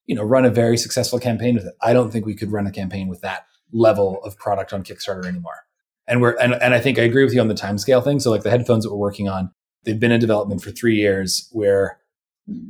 you 0.06 0.14
know, 0.14 0.22
run 0.22 0.44
a 0.44 0.50
very 0.50 0.76
successful 0.76 1.18
campaign 1.18 1.56
with 1.56 1.66
it. 1.66 1.74
I 1.82 1.92
don't 1.92 2.12
think 2.12 2.24
we 2.24 2.36
could 2.36 2.52
run 2.52 2.68
a 2.68 2.72
campaign 2.72 3.08
with 3.08 3.20
that 3.22 3.46
level 3.72 4.22
of 4.22 4.38
product 4.38 4.72
on 4.72 4.84
Kickstarter 4.84 5.26
anymore. 5.26 5.64
And 6.06 6.22
we're 6.22 6.36
and, 6.38 6.54
and 6.54 6.72
I 6.72 6.78
think 6.78 7.00
I 7.00 7.02
agree 7.02 7.24
with 7.24 7.34
you 7.34 7.40
on 7.40 7.48
the 7.48 7.54
timescale 7.54 8.04
thing. 8.04 8.20
So 8.20 8.30
like 8.30 8.44
the 8.44 8.50
headphones 8.50 8.84
that 8.84 8.92
we're 8.92 8.96
working 8.98 9.28
on, 9.28 9.50
they've 9.82 9.98
been 9.98 10.12
in 10.12 10.20
development 10.20 10.62
for 10.62 10.70
three 10.70 10.94
years 10.94 11.48
where 11.50 11.98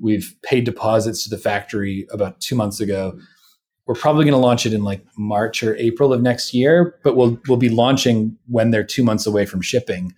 we've 0.01 0.35
paid 0.43 0.65
deposits 0.65 1.25
to 1.25 1.31
the 1.31 1.39
factory 1.39 2.07
about 2.11 2.41
two 2.41 2.55
months 2.55 2.81
ago 2.81 3.19
we're 3.87 3.95
probably 3.95 4.25
going 4.25 4.35
to 4.35 4.39
launch 4.39 4.67
it 4.67 4.73
in 4.73 4.83
like 4.83 5.05
March 5.17 5.62
or 5.62 5.77
April 5.77 6.12
of 6.12 6.21
next 6.21 6.53
year, 6.53 6.99
but 7.05 7.17
we'll 7.17 7.39
we'll 7.49 7.57
be 7.57 7.69
launching 7.69 8.37
when 8.49 8.71
they're 8.71 8.85
two 8.85 9.05
months 9.05 9.27
away 9.27 9.47
from 9.47 9.62
shipping, 9.62 10.12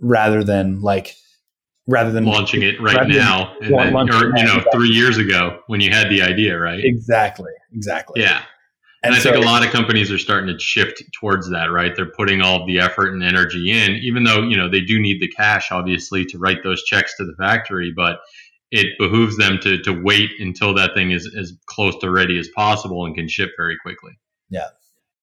rather 0.00 0.42
than 0.42 0.80
like 0.80 1.14
rather 1.86 2.10
than 2.10 2.24
launching 2.24 2.62
it 2.62 2.80
right 2.80 3.06
now, 3.06 3.54
then, 3.60 3.94
or 3.94 4.36
you 4.36 4.44
know, 4.44 4.64
three 4.72 4.88
years 4.88 5.18
ago 5.18 5.60
when 5.66 5.80
you 5.80 5.90
had 5.90 6.08
the 6.08 6.22
idea, 6.22 6.58
right? 6.58 6.80
Exactly, 6.82 7.52
exactly. 7.74 8.22
Yeah, 8.22 8.38
and, 9.02 9.12
and 9.12 9.14
I 9.14 9.18
so, 9.18 9.32
think 9.32 9.44
a 9.44 9.46
lot 9.46 9.62
of 9.62 9.70
companies 9.70 10.10
are 10.10 10.18
starting 10.18 10.48
to 10.48 10.58
shift 10.58 11.02
towards 11.12 11.50
that, 11.50 11.66
right? 11.66 11.94
They're 11.94 12.10
putting 12.10 12.40
all 12.40 12.62
of 12.62 12.66
the 12.66 12.80
effort 12.80 13.12
and 13.12 13.22
energy 13.22 13.70
in, 13.70 13.96
even 13.96 14.24
though 14.24 14.40
you 14.42 14.56
know 14.56 14.70
they 14.70 14.80
do 14.80 14.98
need 14.98 15.20
the 15.20 15.28
cash, 15.28 15.70
obviously, 15.70 16.24
to 16.24 16.38
write 16.38 16.62
those 16.62 16.82
checks 16.84 17.14
to 17.18 17.24
the 17.26 17.34
factory, 17.38 17.92
but 17.94 18.20
it 18.70 18.98
behooves 18.98 19.36
them 19.36 19.58
to 19.62 19.82
to 19.82 19.92
wait 19.92 20.30
until 20.38 20.74
that 20.74 20.94
thing 20.94 21.10
is 21.10 21.32
as 21.38 21.52
close 21.66 21.96
to 21.98 22.10
ready 22.10 22.38
as 22.38 22.48
possible 22.48 23.06
and 23.06 23.14
can 23.14 23.28
ship 23.28 23.50
very 23.56 23.76
quickly. 23.78 24.12
Yeah. 24.50 24.68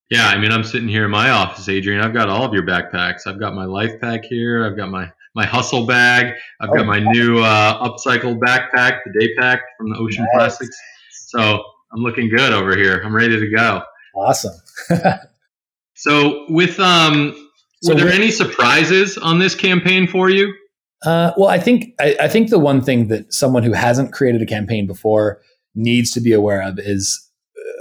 Yeah, 0.09 0.27
I 0.27 0.37
mean, 0.37 0.51
I'm 0.51 0.65
sitting 0.65 0.89
here 0.89 1.05
in 1.05 1.11
my 1.11 1.29
office, 1.29 1.69
Adrian. 1.69 2.01
I've 2.01 2.13
got 2.13 2.27
all 2.27 2.43
of 2.43 2.53
your 2.53 2.65
backpacks. 2.65 3.25
I've 3.25 3.39
got 3.39 3.55
my 3.55 3.63
life 3.63 3.93
pack 4.01 4.25
here. 4.25 4.65
I've 4.65 4.75
got 4.75 4.89
my 4.89 5.09
my 5.35 5.45
hustle 5.45 5.85
bag. 5.85 6.33
I've 6.59 6.69
oh, 6.69 6.75
got 6.75 6.85
my 6.85 6.99
new 6.99 7.39
uh, 7.39 7.87
upcycled 7.87 8.39
backpack, 8.39 8.99
the 9.05 9.17
day 9.17 9.33
pack 9.39 9.61
from 9.77 9.89
the 9.89 9.95
Ocean 9.97 10.25
nice. 10.25 10.57
Plastics. 10.57 10.77
So 11.11 11.63
I'm 11.93 12.01
looking 12.01 12.29
good 12.29 12.51
over 12.51 12.75
here. 12.75 13.01
I'm 13.05 13.15
ready 13.15 13.39
to 13.39 13.49
go. 13.49 13.83
Awesome. 14.13 14.53
so 15.95 16.45
with 16.49 16.77
um, 16.81 17.33
so 17.81 17.93
were 17.93 17.99
there 18.01 18.11
any 18.11 18.31
surprises 18.31 19.17
on 19.17 19.39
this 19.39 19.55
campaign 19.55 20.07
for 20.07 20.29
you? 20.29 20.53
Uh, 21.03 21.31
well, 21.35 21.49
I 21.49 21.59
think 21.59 21.93
I, 21.99 22.15
I, 22.21 22.27
think 22.27 22.49
the 22.49 22.59
one 22.59 22.81
thing 22.81 23.07
that 23.07 23.33
someone 23.33 23.63
who 23.63 23.73
hasn't 23.73 24.13
created 24.13 24.41
a 24.41 24.45
campaign 24.45 24.85
before 24.85 25.41
needs 25.73 26.11
to 26.11 26.21
be 26.21 26.31
aware 26.31 26.61
of 26.61 26.77
is 26.77 27.27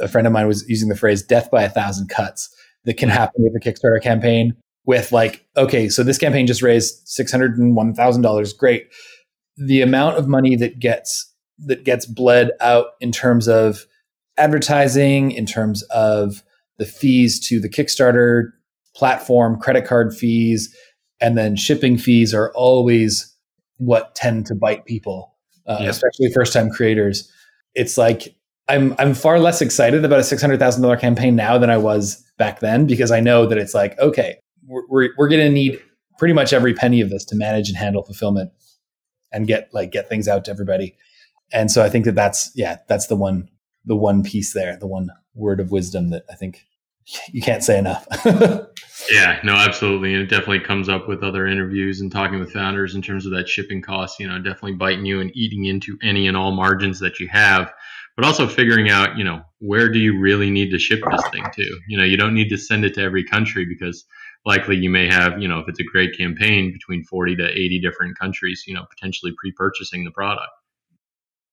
a 0.00 0.09
friend 0.09 0.26
of 0.26 0.33
mine 0.33 0.46
was 0.46 0.66
using 0.68 0.88
the 0.88 0.96
phrase 0.96 1.22
"death 1.22 1.50
by 1.50 1.62
a 1.62 1.68
thousand 1.68 2.09
cuts" 2.09 2.48
that 2.85 2.96
can 2.96 3.11
happen 3.11 3.42
with 3.42 3.54
a 3.54 3.61
Kickstarter 3.61 4.02
campaign. 4.02 4.54
With 4.87 5.12
like, 5.12 5.44
okay, 5.59 5.90
so 5.90 6.02
this 6.02 6.16
campaign 6.16 6.46
just 6.46 6.62
raised 6.62 7.06
six 7.06 7.30
hundred 7.30 7.59
and 7.59 7.76
one 7.76 7.94
thousand 7.94 8.22
dollars. 8.22 8.54
Great. 8.54 8.88
The 9.59 9.83
amount 9.83 10.16
of 10.16 10.26
money 10.26 10.56
that 10.56 10.78
gets 10.78 11.30
that 11.66 11.85
gets 11.85 12.06
bled 12.06 12.52
out 12.61 12.92
in 13.00 13.12
terms 13.12 13.48
of 13.48 13.85
advertising, 14.38 15.33
in 15.33 15.44
terms 15.44 15.83
of 15.90 16.42
the 16.78 16.87
fees 16.87 17.46
to 17.48 17.61
the 17.61 17.68
Kickstarter 17.68 18.52
platform, 18.96 19.61
credit 19.61 19.85
card 19.85 20.16
fees, 20.16 20.74
and 21.20 21.37
then 21.37 21.56
shipping 21.56 21.98
fees 21.98 22.33
are 22.35 22.52
always 22.54 23.35
what 23.78 24.14
tend 24.14 24.46
to 24.46 24.54
bite 24.54 24.85
people, 24.85 25.35
uh, 25.66 25.78
yeah. 25.80 25.88
especially 25.88 26.33
first 26.33 26.52
time 26.52 26.70
creators. 26.70 27.30
It's 27.74 27.96
like 27.98 28.35
I'm 28.68 28.94
I'm 28.98 29.14
far 29.14 29.38
less 29.38 29.61
excited 29.61 30.04
about 30.04 30.20
a 30.20 30.24
six 30.24 30.40
hundred 30.40 30.59
thousand 30.59 30.83
dollar 30.83 30.96
campaign 30.96 31.37
now 31.37 31.59
than 31.59 31.70
I 31.70 31.76
was 31.76 32.22
back 32.38 32.61
then 32.61 32.87
because 32.87 33.11
I 33.11 33.20
know 33.20 33.46
that 33.46 33.59
it's 33.59 33.74
like 33.74 33.98
okay, 33.98 34.38
we're 34.66 34.87
we're, 34.88 35.09
we're 35.18 35.28
going 35.28 35.46
to 35.46 35.52
need 35.52 35.80
pretty 36.18 36.35
much 36.35 36.52
every 36.52 36.74
penny 36.74 37.00
of 37.00 37.11
this 37.11 37.24
to 37.26 37.37
manage 37.37 37.68
and 37.68 37.76
handle 37.76 38.04
fulfillment 38.04 38.52
and 39.33 39.46
get 39.46 39.68
like 39.72 39.90
get 39.90 40.09
things 40.09 40.28
out 40.28 40.44
to 40.44 40.50
everybody. 40.50 40.96
And 41.52 41.70
so 41.70 41.83
I 41.83 41.88
think 41.88 42.04
that 42.04 42.14
that's 42.14 42.50
yeah 42.54 42.78
that's 42.88 43.06
the 43.06 43.16
one 43.16 43.48
the 43.85 43.96
one 43.96 44.22
piece 44.22 44.52
there 44.52 44.76
the 44.76 44.87
one 44.87 45.11
word 45.35 45.61
of 45.61 45.70
wisdom 45.70 46.11
that 46.11 46.24
I 46.30 46.35
think 46.35 46.64
you 47.33 47.42
can't 47.42 47.64
say 47.64 47.78
enough. 47.78 48.06
yeah, 49.10 49.40
no, 49.44 49.54
absolutely. 49.54 50.14
And 50.14 50.22
it 50.22 50.28
definitely 50.28 50.60
comes 50.60 50.88
up 50.88 51.08
with 51.08 51.22
other 51.22 51.46
interviews 51.46 52.00
and 52.00 52.10
talking 52.10 52.38
with 52.38 52.52
founders 52.52 52.94
in 52.94 53.02
terms 53.02 53.26
of 53.26 53.32
that 53.32 53.48
shipping 53.48 53.82
cost, 53.82 54.20
you 54.20 54.28
know, 54.28 54.38
definitely 54.38 54.74
biting 54.74 55.06
you 55.06 55.20
and 55.20 55.30
eating 55.34 55.64
into 55.64 55.98
any 56.02 56.26
and 56.26 56.36
all 56.36 56.52
margins 56.52 57.00
that 57.00 57.20
you 57.20 57.28
have. 57.28 57.72
But 58.16 58.24
also 58.26 58.46
figuring 58.46 58.90
out, 58.90 59.16
you 59.16 59.24
know, 59.24 59.42
where 59.58 59.88
do 59.88 59.98
you 59.98 60.18
really 60.18 60.50
need 60.50 60.70
to 60.70 60.78
ship 60.78 61.00
this 61.10 61.28
thing 61.32 61.44
to? 61.54 61.80
You 61.88 61.96
know, 61.96 62.04
you 62.04 62.16
don't 62.16 62.34
need 62.34 62.50
to 62.50 62.58
send 62.58 62.84
it 62.84 62.94
to 62.94 63.02
every 63.02 63.24
country 63.24 63.64
because 63.64 64.04
likely 64.44 64.76
you 64.76 64.90
may 64.90 65.06
have, 65.06 65.40
you 65.40 65.48
know, 65.48 65.60
if 65.60 65.68
it's 65.68 65.80
a 65.80 65.84
great 65.84 66.16
campaign, 66.16 66.72
between 66.72 67.04
40 67.04 67.36
to 67.36 67.48
80 67.48 67.80
different 67.80 68.18
countries, 68.18 68.64
you 68.66 68.74
know, 68.74 68.84
potentially 68.90 69.32
pre 69.38 69.52
purchasing 69.52 70.04
the 70.04 70.10
product. 70.10 70.50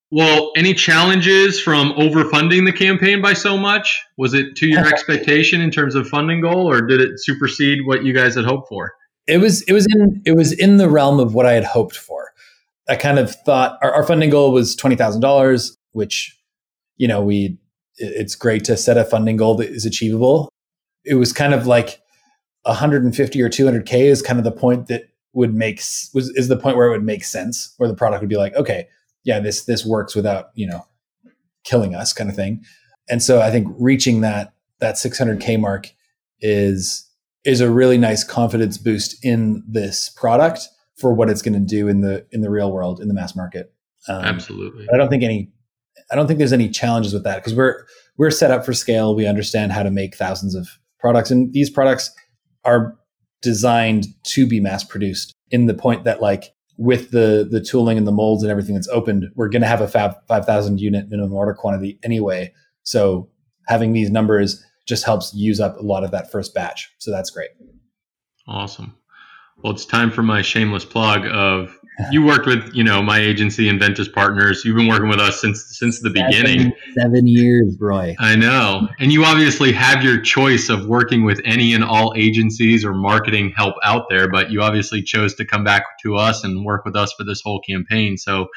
Well, 0.10 0.52
any 0.56 0.74
challenges 0.74 1.60
from 1.60 1.92
overfunding 1.94 2.66
the 2.66 2.72
campaign 2.72 3.22
by 3.22 3.34
so 3.34 3.58
much? 3.58 4.02
Was 4.18 4.34
it 4.34 4.56
to 4.58 4.68
your 4.68 4.88
expectation 4.94 5.60
in 5.60 5.70
terms 5.72 5.96
of 5.96 6.08
funding 6.08 6.42
goal, 6.42 6.70
or 6.70 6.82
did 6.82 7.02
it 7.02 7.20
supersede 7.20 7.86
what 7.86 8.04
you 8.04 8.14
guys 8.14 8.36
had 8.36 8.46
hoped 8.46 8.70
for? 8.70 8.94
It 9.28 9.40
was 9.40 9.64
it 9.64 9.74
was 9.74 9.86
in 9.94 10.22
it 10.26 10.38
was 10.38 10.54
in 10.54 10.78
the 10.78 10.90
realm 10.90 11.20
of 11.20 11.34
what 11.34 11.46
I 11.46 11.54
had 11.54 11.66
hoped 11.66 11.98
for. 11.98 12.32
I 12.88 12.96
kind 12.96 13.20
of 13.20 13.36
thought 13.36 13.78
our, 13.82 13.92
our 13.92 14.04
funding 14.04 14.30
goal 14.30 14.54
was 14.54 14.76
twenty 14.76 14.96
thousand 14.96 15.20
dollars, 15.20 15.76
which 15.92 16.40
you 16.96 17.08
know 17.08 17.22
we 17.22 17.58
it's 17.98 18.36
great 18.36 18.64
to 18.66 18.78
set 18.78 18.98
a 18.98 19.04
funding 19.04 19.36
goal 19.36 19.56
that 19.56 19.70
is 19.70 19.86
achievable. 19.86 20.50
It 21.04 21.16
was 21.16 21.34
kind 21.34 21.54
of 21.54 21.68
like 21.68 22.00
150 22.64 23.42
or 23.42 23.50
200k 23.50 23.94
is 24.04 24.22
kind 24.22 24.38
of 24.38 24.44
the 24.44 24.52
point 24.52 24.88
that 24.88 25.10
would 25.34 25.54
make 25.54 25.78
was 26.14 26.30
is 26.36 26.48
the 26.48 26.58
point 26.58 26.78
where 26.78 26.88
it 26.88 26.92
would 26.92 27.04
make 27.04 27.24
sense, 27.24 27.74
where 27.78 27.90
the 27.90 27.96
product 27.96 28.22
would 28.22 28.30
be 28.30 28.38
like, 28.38 28.56
okay, 28.56 28.88
yeah, 29.24 29.40
this 29.40 29.66
this 29.66 29.86
works 29.86 30.16
without 30.16 30.50
you 30.56 30.68
know 30.68 30.86
killing 31.64 31.96
us, 31.96 32.14
kind 32.14 32.30
of 32.30 32.36
thing. 32.36 32.64
And 33.10 33.22
so 33.22 33.42
I 33.42 33.52
think 33.52 33.68
reaching 33.80 34.22
that 34.22 34.54
that 34.80 34.96
600k 34.96 35.60
mark 35.60 35.94
is 36.40 37.10
is 37.46 37.62
a 37.62 37.72
really 37.72 37.98
nice 37.98 38.24
confidence 38.24 38.78
boost 38.78 39.24
in 39.24 39.64
this 39.68 40.10
product 40.10 40.68
for 40.98 41.14
what 41.14 41.30
it's 41.30 41.42
going 41.42 41.54
to 41.54 41.60
do 41.60 41.88
in 41.88 42.02
the 42.02 42.26
in 42.32 42.42
the 42.42 42.50
real 42.50 42.72
world 42.72 43.00
in 43.00 43.08
the 43.08 43.14
mass 43.14 43.36
market. 43.36 43.74
Um, 44.08 44.24
Absolutely. 44.24 44.88
I 44.94 44.98
don't 44.98 45.10
think 45.10 45.24
any 45.24 45.52
I 46.12 46.16
don't 46.16 46.28
think 46.28 46.38
there's 46.38 46.54
any 46.54 46.70
challenges 46.70 47.14
with 47.14 47.24
that 47.24 47.38
because 47.38 47.56
we're 47.56 47.86
we're 48.18 48.32
set 48.32 48.52
up 48.52 48.66
for 48.66 48.74
scale. 48.74 49.16
We 49.16 49.28
understand 49.28 49.72
how 49.72 49.84
to 49.84 49.92
make 49.92 50.16
thousands 50.16 50.56
of 50.56 50.68
products, 51.00 51.32
and 51.32 51.54
these 51.54 51.70
products 51.70 52.12
are 52.66 52.98
designed 53.42 54.08
to 54.24 54.48
be 54.48 54.60
mass 54.60 54.84
produced 54.84 55.34
in 55.52 55.68
the 55.68 55.74
point 55.74 56.04
that 56.04 56.22
like 56.22 56.54
with 56.78 57.12
the 57.12 57.48
the 57.50 57.62
tooling 57.62 57.98
and 57.98 58.08
the 58.08 58.12
molds 58.12 58.44
and 58.44 58.52
everything 58.52 58.76
that's 58.76 58.88
opened, 58.90 59.26
we're 59.36 59.50
going 59.50 59.62
to 59.62 59.68
have 59.68 59.82
a 59.82 59.88
fab 59.88 60.16
5,000 60.28 60.80
unit 60.80 61.10
minimum 61.10 61.34
order 61.34 61.54
quantity 61.54 62.00
anyway. 62.04 62.54
So 62.84 63.30
having 63.68 63.94
these 63.94 64.10
numbers 64.10 64.64
just 64.88 65.04
helps 65.04 65.34
use 65.34 65.60
up 65.60 65.78
a 65.78 65.84
lot 65.84 66.04
of 66.04 66.12
that 66.12 66.32
first 66.32 66.54
batch. 66.54 66.90
So 67.00 67.12
that's 67.12 67.30
great. 67.30 67.50
Awesome. 68.48 68.96
Well, 69.64 69.74
it's 69.74 69.86
time 69.86 70.12
for 70.12 70.24
my 70.24 70.42
shameless 70.42 70.86
plug 70.86 71.26
of 71.26 71.78
you 72.12 72.24
worked 72.24 72.46
with, 72.46 72.70
you 72.74 72.84
know, 72.84 73.02
my 73.02 73.20
agency, 73.20 73.68
Enventys 73.68 74.12
Partners. 74.12 74.64
You've 74.64 74.76
been 74.78 74.88
working 74.88 75.10
with 75.10 75.20
us 75.20 75.42
since 75.42 75.66
since 75.80 76.00
the 76.00 76.10
seven, 76.10 76.28
beginning. 76.28 76.74
Seven 76.96 77.26
years, 77.28 77.76
Roy. 77.80 78.16
I 78.20 78.36
know, 78.36 78.88
and 79.00 79.12
you 79.12 79.26
obviously 79.26 79.72
have 79.72 80.04
your 80.04 80.22
choice 80.22 80.70
of 80.70 80.86
working 80.86 81.26
with 81.26 81.42
any 81.44 81.74
and 81.74 81.84
all 81.84 82.14
agencies 82.16 82.86
or 82.86 82.94
marketing 82.94 83.52
help 83.56 83.76
out 83.84 84.06
there, 84.10 84.30
but 84.30 84.52
you 84.52 84.62
obviously 84.62 85.02
chose 85.02 85.34
to 85.36 85.46
come 85.46 85.64
back 85.64 85.84
to 86.04 86.16
us 86.16 86.44
and 86.44 86.64
work 86.64 86.86
with 86.86 86.96
us 86.96 87.12
for 87.18 87.24
this 87.24 87.42
whole 87.42 87.62
campaign. 87.62 88.16
So, 88.18 88.48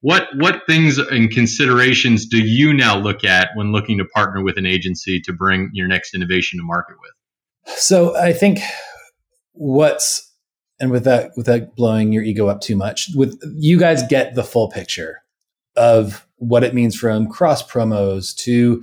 what 0.00 0.28
what 0.36 0.62
things 0.68 0.98
and 0.98 1.30
considerations 1.30 2.26
do 2.26 2.38
you 2.38 2.74
now 2.74 2.98
look 2.98 3.24
at 3.24 3.50
when 3.54 3.72
looking 3.72 3.96
to 3.98 4.04
partner 4.04 4.42
with 4.42 4.58
an 4.58 4.66
agency 4.66 5.18
to 5.20 5.32
bring 5.32 5.70
your 5.72 5.88
next 5.88 6.14
innovation 6.14 6.58
to 6.58 6.64
market 6.64 6.96
with? 7.00 7.74
So, 7.78 8.14
I 8.16 8.34
think 8.34 8.58
what's 9.54 10.31
and 10.82 10.90
without 10.90 11.30
without 11.36 11.76
blowing 11.76 12.12
your 12.12 12.24
ego 12.24 12.48
up 12.48 12.60
too 12.60 12.76
much, 12.76 13.08
with 13.14 13.40
you 13.56 13.78
guys 13.78 14.02
get 14.08 14.34
the 14.34 14.42
full 14.42 14.68
picture 14.68 15.22
of 15.76 16.26
what 16.36 16.64
it 16.64 16.74
means 16.74 16.96
from 16.96 17.28
cross 17.28 17.62
promos 17.62 18.36
to 18.36 18.82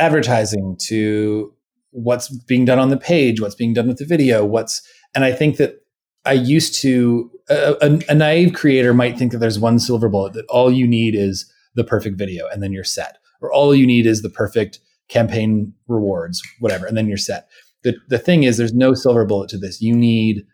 advertising 0.00 0.76
to 0.80 1.54
what's 1.92 2.28
being 2.28 2.64
done 2.64 2.78
on 2.78 2.90
the 2.90 2.98
page, 2.98 3.40
what's 3.40 3.54
being 3.54 3.72
done 3.72 3.86
with 3.86 3.98
the 3.98 4.04
video, 4.04 4.44
what's 4.44 4.82
and 5.14 5.24
I 5.24 5.32
think 5.32 5.56
that 5.56 5.76
I 6.24 6.32
used 6.32 6.74
to 6.82 7.30
a, 7.48 7.76
a, 7.80 7.98
a 8.10 8.14
naive 8.14 8.52
creator 8.52 8.92
might 8.92 9.16
think 9.16 9.30
that 9.32 9.38
there's 9.38 9.60
one 9.60 9.78
silver 9.78 10.08
bullet 10.08 10.32
that 10.34 10.44
all 10.46 10.70
you 10.72 10.86
need 10.86 11.14
is 11.14 11.50
the 11.76 11.84
perfect 11.84 12.18
video 12.18 12.48
and 12.48 12.62
then 12.62 12.72
you're 12.72 12.84
set, 12.84 13.16
or 13.40 13.52
all 13.52 13.74
you 13.76 13.86
need 13.86 14.06
is 14.06 14.22
the 14.22 14.28
perfect 14.28 14.80
campaign 15.08 15.72
rewards, 15.86 16.42
whatever, 16.58 16.84
and 16.84 16.96
then 16.96 17.06
you're 17.06 17.16
set. 17.16 17.48
The 17.84 17.94
the 18.08 18.18
thing 18.18 18.42
is, 18.42 18.56
there's 18.56 18.74
no 18.74 18.92
silver 18.94 19.24
bullet 19.24 19.48
to 19.50 19.58
this. 19.58 19.80
You 19.80 19.94
need 19.94 20.44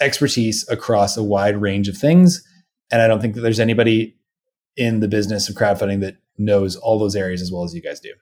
expertise 0.00 0.66
across 0.68 1.16
a 1.16 1.22
wide 1.22 1.56
range 1.56 1.88
of 1.88 1.96
things. 1.96 2.46
And 2.90 3.00
I 3.00 3.08
don't 3.08 3.20
think 3.20 3.34
that 3.34 3.40
there's 3.40 3.60
anybody 3.60 4.16
in 4.76 5.00
the 5.00 5.08
business 5.08 5.48
of 5.48 5.54
crowdfunding 5.54 6.00
that 6.00 6.16
knows 6.36 6.76
all 6.76 6.98
those 6.98 7.16
areas 7.16 7.40
as 7.40 7.50
well 7.52 7.64
as 7.64 7.74
you 7.74 7.82
guys 7.82 8.00
do. 8.00 8.12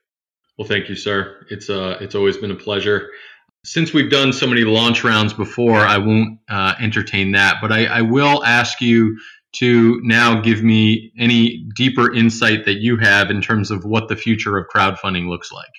Well, 0.59 0.69
thank 0.69 0.89
you, 0.89 0.95
sir. 0.95 1.47
It's 1.51 1.71
uh, 1.71 1.97
it's 2.01 2.15
always 2.15 2.37
been 2.37 2.51
a 2.51 2.57
pleasure. 2.57 3.11
Since 3.65 3.95
we've 3.95 4.11
done 4.11 4.33
so 4.33 4.47
many 4.47 4.63
launch 4.63 5.05
rounds 5.05 5.33
before, 5.33 5.79
I 5.79 5.97
won't 5.97 6.39
uh, 6.49 6.75
entertain 6.81 7.33
that, 7.33 7.57
but 7.63 7.73
I, 7.73 7.87
I 7.87 8.03
will 8.03 8.45
ask 8.45 8.81
you 8.81 9.19
to 9.53 10.01
now 10.03 10.41
give 10.41 10.63
me 10.63 11.13
any 11.19 11.65
deeper 11.77 12.13
insight 12.13 12.65
that 12.65 12.77
you 12.77 12.97
have 12.97 13.31
in 13.31 13.41
terms 13.41 13.71
of 13.71 13.85
what 13.85 14.09
the 14.09 14.17
future 14.17 14.59
of 14.59 14.67
crowdfunding 14.75 15.29
looks 15.29 15.53
like. 15.53 15.71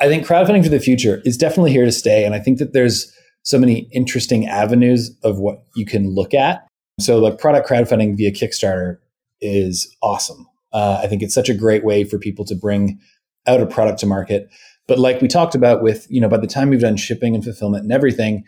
I 0.00 0.06
think 0.06 0.26
crowdfunding 0.26 0.62
for 0.62 0.68
the 0.68 0.78
future 0.78 1.20
is 1.24 1.36
definitely 1.36 1.72
here 1.72 1.84
to 1.84 1.92
stay, 1.92 2.24
and 2.24 2.34
I 2.34 2.38
think 2.38 2.58
that 2.58 2.72
there's 2.72 3.12
so 3.42 3.58
many 3.58 3.88
interesting 3.92 4.46
avenues 4.46 5.16
of 5.22 5.38
what 5.38 5.62
you 5.74 5.86
can 5.86 6.14
look 6.14 6.34
at. 6.34 6.66
So, 7.00 7.18
like 7.18 7.38
product 7.38 7.68
crowdfunding 7.68 8.16
via 8.16 8.32
Kickstarter 8.32 8.98
is 9.40 9.94
awesome. 10.02 10.46
Uh, 10.72 11.00
I 11.02 11.06
think 11.06 11.22
it's 11.22 11.34
such 11.34 11.48
a 11.48 11.54
great 11.54 11.84
way 11.84 12.04
for 12.04 12.18
people 12.18 12.44
to 12.46 12.54
bring 12.54 12.98
out 13.46 13.60
a 13.60 13.66
product 13.66 14.00
to 14.00 14.06
market. 14.06 14.50
But 14.86 14.98
like 14.98 15.20
we 15.20 15.28
talked 15.28 15.54
about 15.54 15.82
with, 15.82 16.06
you 16.10 16.20
know, 16.20 16.28
by 16.28 16.38
the 16.38 16.46
time 16.46 16.70
we've 16.70 16.80
done 16.80 16.96
shipping 16.96 17.34
and 17.34 17.44
fulfillment 17.44 17.84
and 17.84 17.92
everything, 17.92 18.44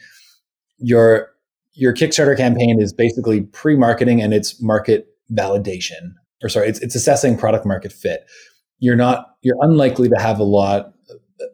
your 0.78 1.30
your 1.72 1.94
Kickstarter 1.94 2.36
campaign 2.36 2.80
is 2.80 2.92
basically 2.92 3.42
pre-marketing 3.42 4.20
and 4.20 4.34
it's 4.34 4.60
market 4.60 5.06
validation. 5.32 6.14
Or 6.42 6.48
sorry, 6.48 6.68
it's 6.68 6.80
it's 6.80 6.94
assessing 6.94 7.36
product 7.36 7.66
market 7.66 7.92
fit. 7.92 8.24
You're 8.78 8.96
not 8.96 9.26
you're 9.42 9.58
unlikely 9.60 10.08
to 10.08 10.18
have 10.18 10.38
a 10.38 10.44
lot 10.44 10.92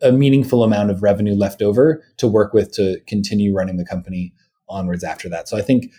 a 0.03 0.13
meaningful 0.13 0.63
amount 0.63 0.91
of 0.91 1.03
revenue 1.03 1.35
left 1.35 1.63
over 1.63 2.03
to 2.19 2.27
work 2.27 2.53
with 2.53 2.73
to 2.73 3.01
continue 3.07 3.55
running 3.55 3.77
the 3.77 3.85
company 3.85 4.33
onwards 4.69 5.05
after 5.05 5.29
that. 5.29 5.49
So 5.49 5.57
I 5.57 5.63
think 5.63 5.93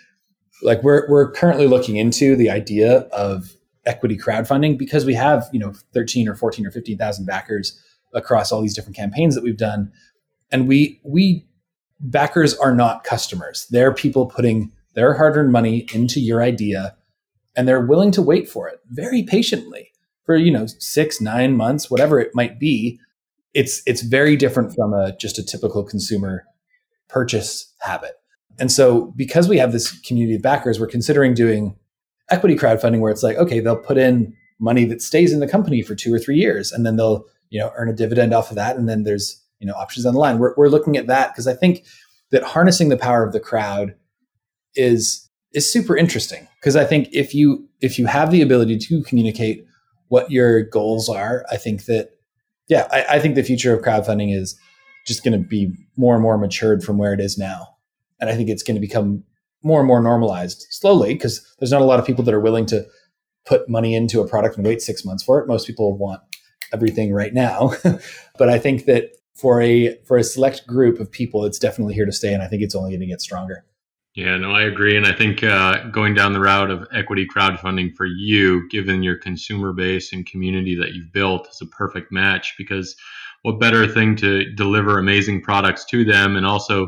like 0.61 0.83
we're 0.83 1.07
we're 1.09 1.31
currently 1.31 1.67
looking 1.67 1.97
into 1.97 2.35
the 2.35 2.49
idea 2.49 2.99
of 3.11 3.55
equity 3.85 4.17
crowdfunding 4.17 4.77
because 4.77 5.05
we 5.05 5.13
have, 5.13 5.47
you 5.53 5.59
know, 5.59 5.73
13 5.93 6.27
or 6.27 6.35
14 6.35 6.65
or 6.65 6.71
15,000 6.71 7.25
backers 7.25 7.81
across 8.13 8.51
all 8.51 8.61
these 8.61 8.75
different 8.75 8.95
campaigns 8.95 9.35
that 9.35 9.43
we've 9.43 9.57
done. 9.57 9.91
And 10.51 10.67
we 10.67 10.99
we 11.03 11.45
backers 11.99 12.55
are 12.55 12.75
not 12.75 13.03
customers. 13.03 13.67
They're 13.69 13.93
people 13.93 14.25
putting 14.25 14.71
their 14.93 15.13
hard-earned 15.13 15.51
money 15.51 15.87
into 15.93 16.19
your 16.19 16.41
idea 16.41 16.95
and 17.55 17.67
they're 17.67 17.85
willing 17.85 18.11
to 18.11 18.21
wait 18.21 18.49
for 18.49 18.67
it 18.67 18.79
very 18.89 19.23
patiently 19.23 19.91
for, 20.25 20.35
you 20.35 20.51
know, 20.51 20.67
6, 20.67 21.21
9 21.21 21.55
months, 21.55 21.89
whatever 21.89 22.19
it 22.19 22.31
might 22.33 22.59
be 22.59 22.99
it's 23.53 23.81
it's 23.85 24.01
very 24.01 24.35
different 24.35 24.73
from 24.73 24.93
a 24.93 25.15
just 25.17 25.39
a 25.39 25.43
typical 25.43 25.83
consumer 25.83 26.45
purchase 27.09 27.73
habit. 27.81 28.13
And 28.59 28.71
so 28.71 29.13
because 29.15 29.47
we 29.47 29.57
have 29.57 29.71
this 29.71 29.91
community 30.01 30.35
of 30.35 30.41
backers, 30.41 30.79
we're 30.79 30.87
considering 30.87 31.33
doing 31.33 31.75
equity 32.29 32.55
crowdfunding 32.55 32.99
where 32.99 33.11
it's 33.11 33.23
like, 33.23 33.37
okay, 33.37 33.59
they'll 33.59 33.77
put 33.77 33.97
in 33.97 34.33
money 34.59 34.85
that 34.85 35.01
stays 35.01 35.31
in 35.31 35.39
the 35.39 35.47
company 35.47 35.81
for 35.81 35.95
two 35.95 36.13
or 36.13 36.19
three 36.19 36.37
years 36.37 36.71
and 36.71 36.85
then 36.85 36.95
they'll, 36.95 37.25
you 37.49 37.59
know, 37.59 37.71
earn 37.75 37.89
a 37.89 37.93
dividend 37.93 38.33
off 38.33 38.49
of 38.49 38.55
that. 38.55 38.75
And 38.75 38.89
then 38.89 39.03
there's, 39.03 39.41
you 39.59 39.67
know, 39.67 39.73
options 39.73 40.05
on 40.05 40.13
the 40.13 40.19
line. 40.19 40.39
We're, 40.39 40.53
we're 40.57 40.69
looking 40.69 40.97
at 40.97 41.07
that 41.07 41.31
because 41.31 41.47
I 41.47 41.53
think 41.53 41.85
that 42.31 42.43
harnessing 42.43 42.89
the 42.89 42.97
power 42.97 43.23
of 43.23 43.33
the 43.33 43.39
crowd 43.39 43.95
is 44.75 45.29
is 45.53 45.71
super 45.71 45.95
interesting. 45.95 46.47
Because 46.59 46.75
I 46.75 46.83
think 46.83 47.09
if 47.11 47.33
you 47.33 47.67
if 47.79 47.97
you 47.97 48.07
have 48.07 48.31
the 48.31 48.41
ability 48.41 48.77
to 48.79 49.03
communicate 49.03 49.65
what 50.09 50.31
your 50.31 50.63
goals 50.63 51.09
are, 51.09 51.45
I 51.51 51.57
think 51.57 51.85
that 51.85 52.16
yeah, 52.67 52.87
I, 52.91 53.15
I 53.15 53.19
think 53.19 53.35
the 53.35 53.43
future 53.43 53.73
of 53.73 53.83
crowdfunding 53.83 54.35
is 54.35 54.59
just 55.05 55.23
going 55.23 55.39
to 55.41 55.47
be 55.47 55.73
more 55.95 56.13
and 56.13 56.21
more 56.21 56.37
matured 56.37 56.83
from 56.83 56.97
where 56.97 57.13
it 57.13 57.19
is 57.19 57.37
now. 57.37 57.75
And 58.19 58.29
I 58.29 58.35
think 58.35 58.49
it's 58.49 58.63
going 58.63 58.75
to 58.75 58.81
become 58.81 59.23
more 59.63 59.79
and 59.79 59.87
more 59.87 60.01
normalized 60.01 60.65
slowly 60.69 61.13
because 61.13 61.45
there's 61.59 61.71
not 61.71 61.81
a 61.81 61.85
lot 61.85 61.99
of 61.99 62.05
people 62.05 62.23
that 62.25 62.33
are 62.33 62.39
willing 62.39 62.65
to 62.67 62.85
put 63.45 63.69
money 63.69 63.95
into 63.95 64.21
a 64.21 64.27
product 64.27 64.57
and 64.57 64.65
wait 64.65 64.81
six 64.81 65.05
months 65.05 65.23
for 65.23 65.39
it. 65.39 65.47
Most 65.47 65.65
people 65.65 65.97
want 65.97 66.21
everything 66.73 67.13
right 67.13 67.33
now. 67.33 67.71
but 68.37 68.49
I 68.49 68.59
think 68.59 68.85
that 68.85 69.11
for 69.35 69.61
a 69.61 69.97
for 70.05 70.17
a 70.17 70.23
select 70.23 70.67
group 70.67 70.99
of 70.99 71.11
people, 71.11 71.45
it's 71.45 71.59
definitely 71.59 71.93
here 71.93 72.05
to 72.05 72.11
stay, 72.11 72.33
and 72.33 72.41
I 72.41 72.47
think 72.47 72.63
it's 72.63 72.75
only 72.75 72.89
going 72.91 73.01
to 73.01 73.05
get 73.05 73.21
stronger. 73.21 73.63
Yeah, 74.17 74.35
no, 74.37 74.49
I 74.49 74.63
agree. 74.63 74.97
And 74.97 75.05
I 75.05 75.13
think 75.13 75.43
uh, 75.43 75.89
going 75.89 76.15
down 76.15 76.33
the 76.33 76.39
route 76.39 76.71
of 76.71 76.87
equity 76.91 77.27
crowdfunding 77.27 77.95
for 77.95 78.07
you, 78.07 78.67
given 78.69 79.03
your 79.03 79.15
consumer 79.15 79.73
base 79.73 80.11
and 80.11 80.25
community 80.25 80.73
that 80.73 80.93
you've 80.93 81.13
built, 81.13 81.47
is 81.47 81.61
a 81.61 81.67
perfect 81.67 82.11
match 82.11 82.55
because 82.57 82.95
what 83.43 83.59
better 83.59 83.87
thing 83.87 84.15
to 84.15 84.51
deliver 84.55 84.97
amazing 84.97 85.43
products 85.43 85.85
to 85.85 86.03
them 86.03 86.35
and 86.35 86.47
also 86.47 86.87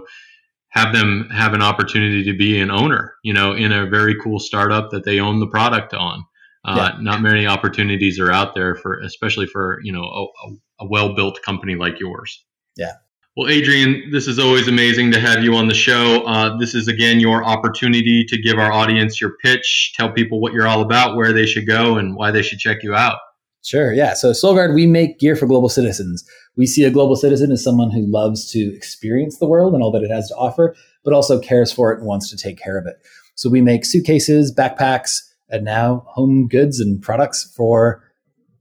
have 0.69 0.91
them 0.91 1.29
have 1.31 1.53
an 1.53 1.61
opportunity 1.61 2.23
to 2.23 2.35
be 2.35 2.59
an 2.59 2.71
owner, 2.71 3.13
you 3.23 3.31
know, 3.31 3.53
in 3.53 3.71
a 3.71 3.85
very 3.85 4.15
cool 4.19 4.39
startup 4.39 4.89
that 4.89 5.05
they 5.05 5.19
own 5.19 5.39
the 5.39 5.47
product 5.47 5.93
on. 5.93 6.25
Uh, 6.65 6.93
yeah. 6.95 6.99
Not 6.99 7.21
many 7.21 7.45
opportunities 7.45 8.19
are 8.19 8.31
out 8.31 8.55
there 8.55 8.73
for, 8.73 8.99
especially 9.01 9.45
for, 9.45 9.79
you 9.83 9.91
know, 9.91 10.01
a, 10.03 10.83
a 10.83 10.87
well 10.87 11.13
built 11.13 11.43
company 11.43 11.75
like 11.75 11.99
yours. 11.99 12.43
Yeah, 12.75 12.93
well, 13.37 13.47
Adrian, 13.47 14.09
this 14.11 14.27
is 14.27 14.39
always 14.39 14.67
amazing 14.67 15.11
to 15.11 15.19
have 15.19 15.43
you 15.43 15.55
on 15.55 15.67
the 15.67 15.73
show. 15.73 16.23
Uh, 16.25 16.57
this 16.57 16.75
is, 16.75 16.87
again, 16.87 17.19
your 17.19 17.45
opportunity 17.45 18.25
to 18.25 18.41
give 18.41 18.57
our 18.57 18.71
audience 18.71 19.21
your 19.21 19.35
pitch, 19.41 19.93
tell 19.95 20.11
people 20.11 20.41
what 20.41 20.51
you're 20.51 20.67
all 20.67 20.81
about, 20.81 21.15
where 21.15 21.31
they 21.31 21.45
should 21.45 21.67
go, 21.67 21.97
and 21.97 22.15
why 22.15 22.31
they 22.31 22.41
should 22.41 22.59
check 22.59 22.83
you 22.83 22.95
out. 22.95 23.17
Sure. 23.63 23.93
Yeah. 23.93 24.13
So, 24.13 24.31
Solgaard, 24.31 24.73
we 24.73 24.87
make 24.87 25.19
gear 25.19 25.35
for 25.35 25.45
global 25.45 25.69
citizens. 25.69 26.27
We 26.57 26.65
see 26.65 26.83
a 26.83 26.91
global 26.91 27.15
citizen 27.15 27.51
as 27.51 27.63
someone 27.63 27.91
who 27.91 28.05
loves 28.07 28.49
to 28.51 28.75
experience 28.75 29.37
the 29.37 29.47
world 29.47 29.73
and 29.73 29.83
all 29.83 29.91
that 29.91 30.03
it 30.03 30.11
has 30.11 30.27
to 30.29 30.35
offer, 30.35 30.75
but 31.03 31.13
also 31.13 31.39
cares 31.39 31.71
for 31.71 31.93
it 31.93 31.99
and 31.99 32.07
wants 32.07 32.29
to 32.29 32.37
take 32.37 32.57
care 32.57 32.77
of 32.77 32.87
it. 32.87 32.95
So, 33.35 33.49
we 33.49 33.61
make 33.61 33.85
suitcases, 33.85 34.53
backpacks, 34.53 35.19
and 35.49 35.63
now 35.63 36.05
home 36.07 36.47
goods 36.47 36.79
and 36.79 37.01
products 37.01 37.53
for 37.55 38.03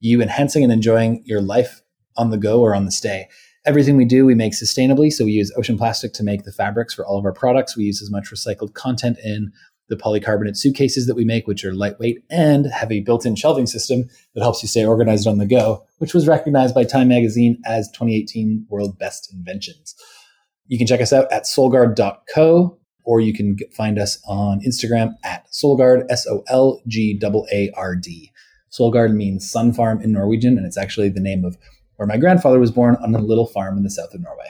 you 0.01 0.21
enhancing 0.21 0.63
and 0.63 0.73
enjoying 0.73 1.23
your 1.25 1.41
life 1.41 1.83
on 2.17 2.31
the 2.31 2.39
go 2.39 2.61
or 2.61 2.75
on 2.75 2.85
the 2.85 2.93
stay. 2.93 3.29
Everything 3.69 3.99
we 3.99 4.07
do, 4.07 4.25
we 4.25 4.35
make 4.35 4.55
sustainably. 4.55 5.13
So 5.13 5.27
we 5.27 5.33
use 5.33 5.53
ocean 5.55 5.77
plastic 5.77 6.15
to 6.15 6.25
make 6.25 6.45
the 6.45 6.53
fabrics 6.53 6.95
for 6.95 7.05
all 7.05 7.19
of 7.19 7.27
our 7.27 7.35
products. 7.35 7.77
We 7.77 7.85
use 7.85 8.01
as 8.01 8.11
much 8.11 8.31
recycled 8.31 8.73
content 8.73 9.19
in 9.23 9.53
the 9.91 9.97
polycarbonate 9.97 10.57
suitcases 10.57 11.07
that 11.07 11.17
we 11.17 11.27
make, 11.27 11.47
which 11.47 11.67
are 11.67 11.75
lightweight 11.75 12.25
and 12.31 12.65
have 12.73 12.91
a 12.91 13.01
built 13.01 13.27
in 13.27 13.37
shelving 13.37 13.67
system 13.67 14.09
that 14.35 14.41
helps 14.41 14.63
you 14.63 14.71
stay 14.71 14.87
organized 14.87 15.27
on 15.27 15.37
the 15.37 15.45
go, 15.45 15.85
which 15.99 16.15
was 16.15 16.27
recognized 16.27 16.75
by 16.75 16.83
Time 16.83 17.09
Magazine 17.09 17.61
as 17.67 17.91
2018 17.91 18.65
World 18.71 18.99
Best 18.99 19.31
Inventions. 19.35 19.95
You 20.67 20.79
can 20.79 20.87
check 20.87 21.03
us 21.03 21.13
out 21.13 21.31
at 21.31 21.43
solgaard.co 21.43 22.79
or 23.05 23.21
you 23.21 23.35
can 23.35 23.59
find 23.77 23.99
us 23.99 24.19
on 24.27 24.63
Instagram 24.67 25.13
at 25.25 25.45
solgaard, 25.53 26.07
S 26.09 26.27
O 26.27 26.43
L 26.49 26.81
G 26.87 27.21
A 27.23 27.45
A 27.53 27.71
R 27.77 27.97
D. 27.97 28.33
Solgaard 28.71 29.15
means 29.15 29.51
sun 29.51 29.75
farm 29.75 30.01
in 30.01 30.13
Norwegian, 30.13 30.57
and 30.57 30.67
it's 30.67 30.79
actually 30.79 31.11
the 31.11 31.21
name 31.21 31.45
of 31.45 31.59
where 31.99 32.07
my 32.07 32.17
grandfather 32.17 32.59
was 32.59 32.71
born 32.71 32.97
on 33.03 33.15
a 33.15 33.19
little 33.19 33.47
farm 33.47 33.77
in 33.77 33.83
the 33.83 33.91
south 33.91 34.15
of 34.15 34.23
Norway. 34.23 34.47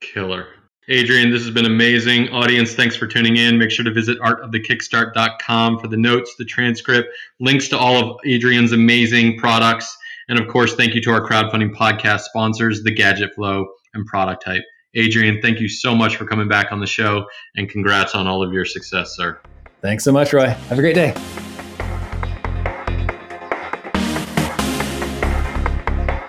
Killer. 0.00 0.46
Adrian, 0.88 1.30
this 1.30 1.42
has 1.42 1.52
been 1.52 1.66
amazing. 1.66 2.30
Audience, 2.30 2.74
thanks 2.74 2.96
for 2.96 3.06
tuning 3.06 3.36
in. 3.36 3.58
Make 3.58 3.70
sure 3.70 3.84
to 3.84 3.92
visit 3.92 4.18
artofthekickstart.com 4.20 5.80
for 5.80 5.88
the 5.88 5.96
notes, 5.98 6.34
the 6.38 6.46
transcript, 6.46 7.08
links 7.40 7.68
to 7.68 7.78
all 7.78 7.96
of 7.98 8.16
Adrian's 8.24 8.72
amazing 8.72 9.36
products. 9.36 9.94
And 10.28 10.38
of 10.38 10.48
course, 10.48 10.74
thank 10.76 10.94
you 10.94 11.02
to 11.02 11.10
our 11.10 11.28
crowdfunding 11.28 11.74
podcast 11.74 12.20
sponsors, 12.20 12.84
The 12.84 12.94
Gadget 12.94 13.34
Flow 13.34 13.66
and 13.92 14.06
Product 14.06 14.42
Type. 14.42 14.62
Adrian, 14.94 15.42
thank 15.42 15.60
you 15.60 15.68
so 15.68 15.94
much 15.94 16.16
for 16.16 16.24
coming 16.24 16.48
back 16.48 16.72
on 16.72 16.80
the 16.80 16.86
show 16.86 17.26
and 17.56 17.68
congrats 17.68 18.14
on 18.14 18.26
all 18.26 18.42
of 18.42 18.52
your 18.52 18.64
success, 18.64 19.14
sir. 19.14 19.38
Thanks 19.82 20.04
so 20.04 20.12
much, 20.12 20.32
Roy. 20.32 20.48
Have 20.48 20.78
a 20.78 20.82
great 20.82 20.94
day. 20.94 21.14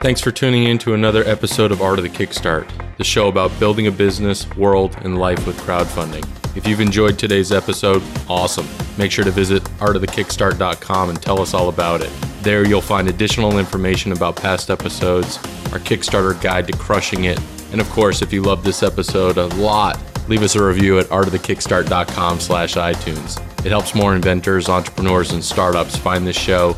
Thanks 0.02 0.22
for 0.22 0.32
tuning 0.32 0.64
in 0.64 0.78
to 0.80 0.94
another 0.94 1.26
episode 1.26 1.74
of 1.74 1.82
Art 1.82 2.00
of 2.00 2.04
the 2.04 2.10
Kickstart, 2.10 2.72
the 2.96 3.04
show 3.04 3.28
about 3.28 3.60
building 3.60 3.88
a 3.88 3.92
business, 3.92 4.50
world, 4.56 4.96
and 5.02 5.20
life 5.20 5.46
with 5.46 5.58
crowdfunding. 5.58 6.26
If 6.56 6.66
you've 6.66 6.80
enjoyed 6.80 7.20
today's 7.20 7.52
episode, 7.52 8.02
awesome. 8.30 8.66
Make 8.98 9.12
sure 9.12 9.26
to 9.26 9.32
visit 9.32 9.62
artofthekickstart.com 9.80 11.10
and 11.10 11.22
tell 11.22 11.42
us 11.42 11.54
all 11.54 11.68
about 11.68 12.00
it. 12.00 12.10
There 12.44 12.66
you'll 12.66 12.80
find 12.80 13.10
additional 13.10 13.60
information 13.60 14.14
about 14.14 14.38
past 14.38 14.70
episodes, 14.70 15.36
our 15.74 15.80
Kickstarter 15.80 16.42
guide 16.42 16.68
to 16.68 16.78
crushing 16.78 17.26
it, 17.26 17.38
and 17.74 17.82
of 17.82 17.90
course, 17.90 18.22
if 18.22 18.32
you 18.32 18.42
love 18.42 18.64
this 18.64 18.84
episode 18.84 19.36
a 19.36 19.48
lot, 19.48 20.00
leave 20.30 20.44
us 20.44 20.56
a 20.56 20.64
review 20.64 20.98
at 21.00 21.08
artofthekickstart.com 21.08 22.40
slash 22.40 22.76
iTunes. 22.76 23.38
It 23.66 23.72
helps 23.72 23.94
more 23.94 24.16
inventors, 24.16 24.70
entrepreneurs, 24.70 25.34
and 25.34 25.44
startups 25.44 25.98
find 25.98 26.26
this 26.26 26.40
show 26.40 26.78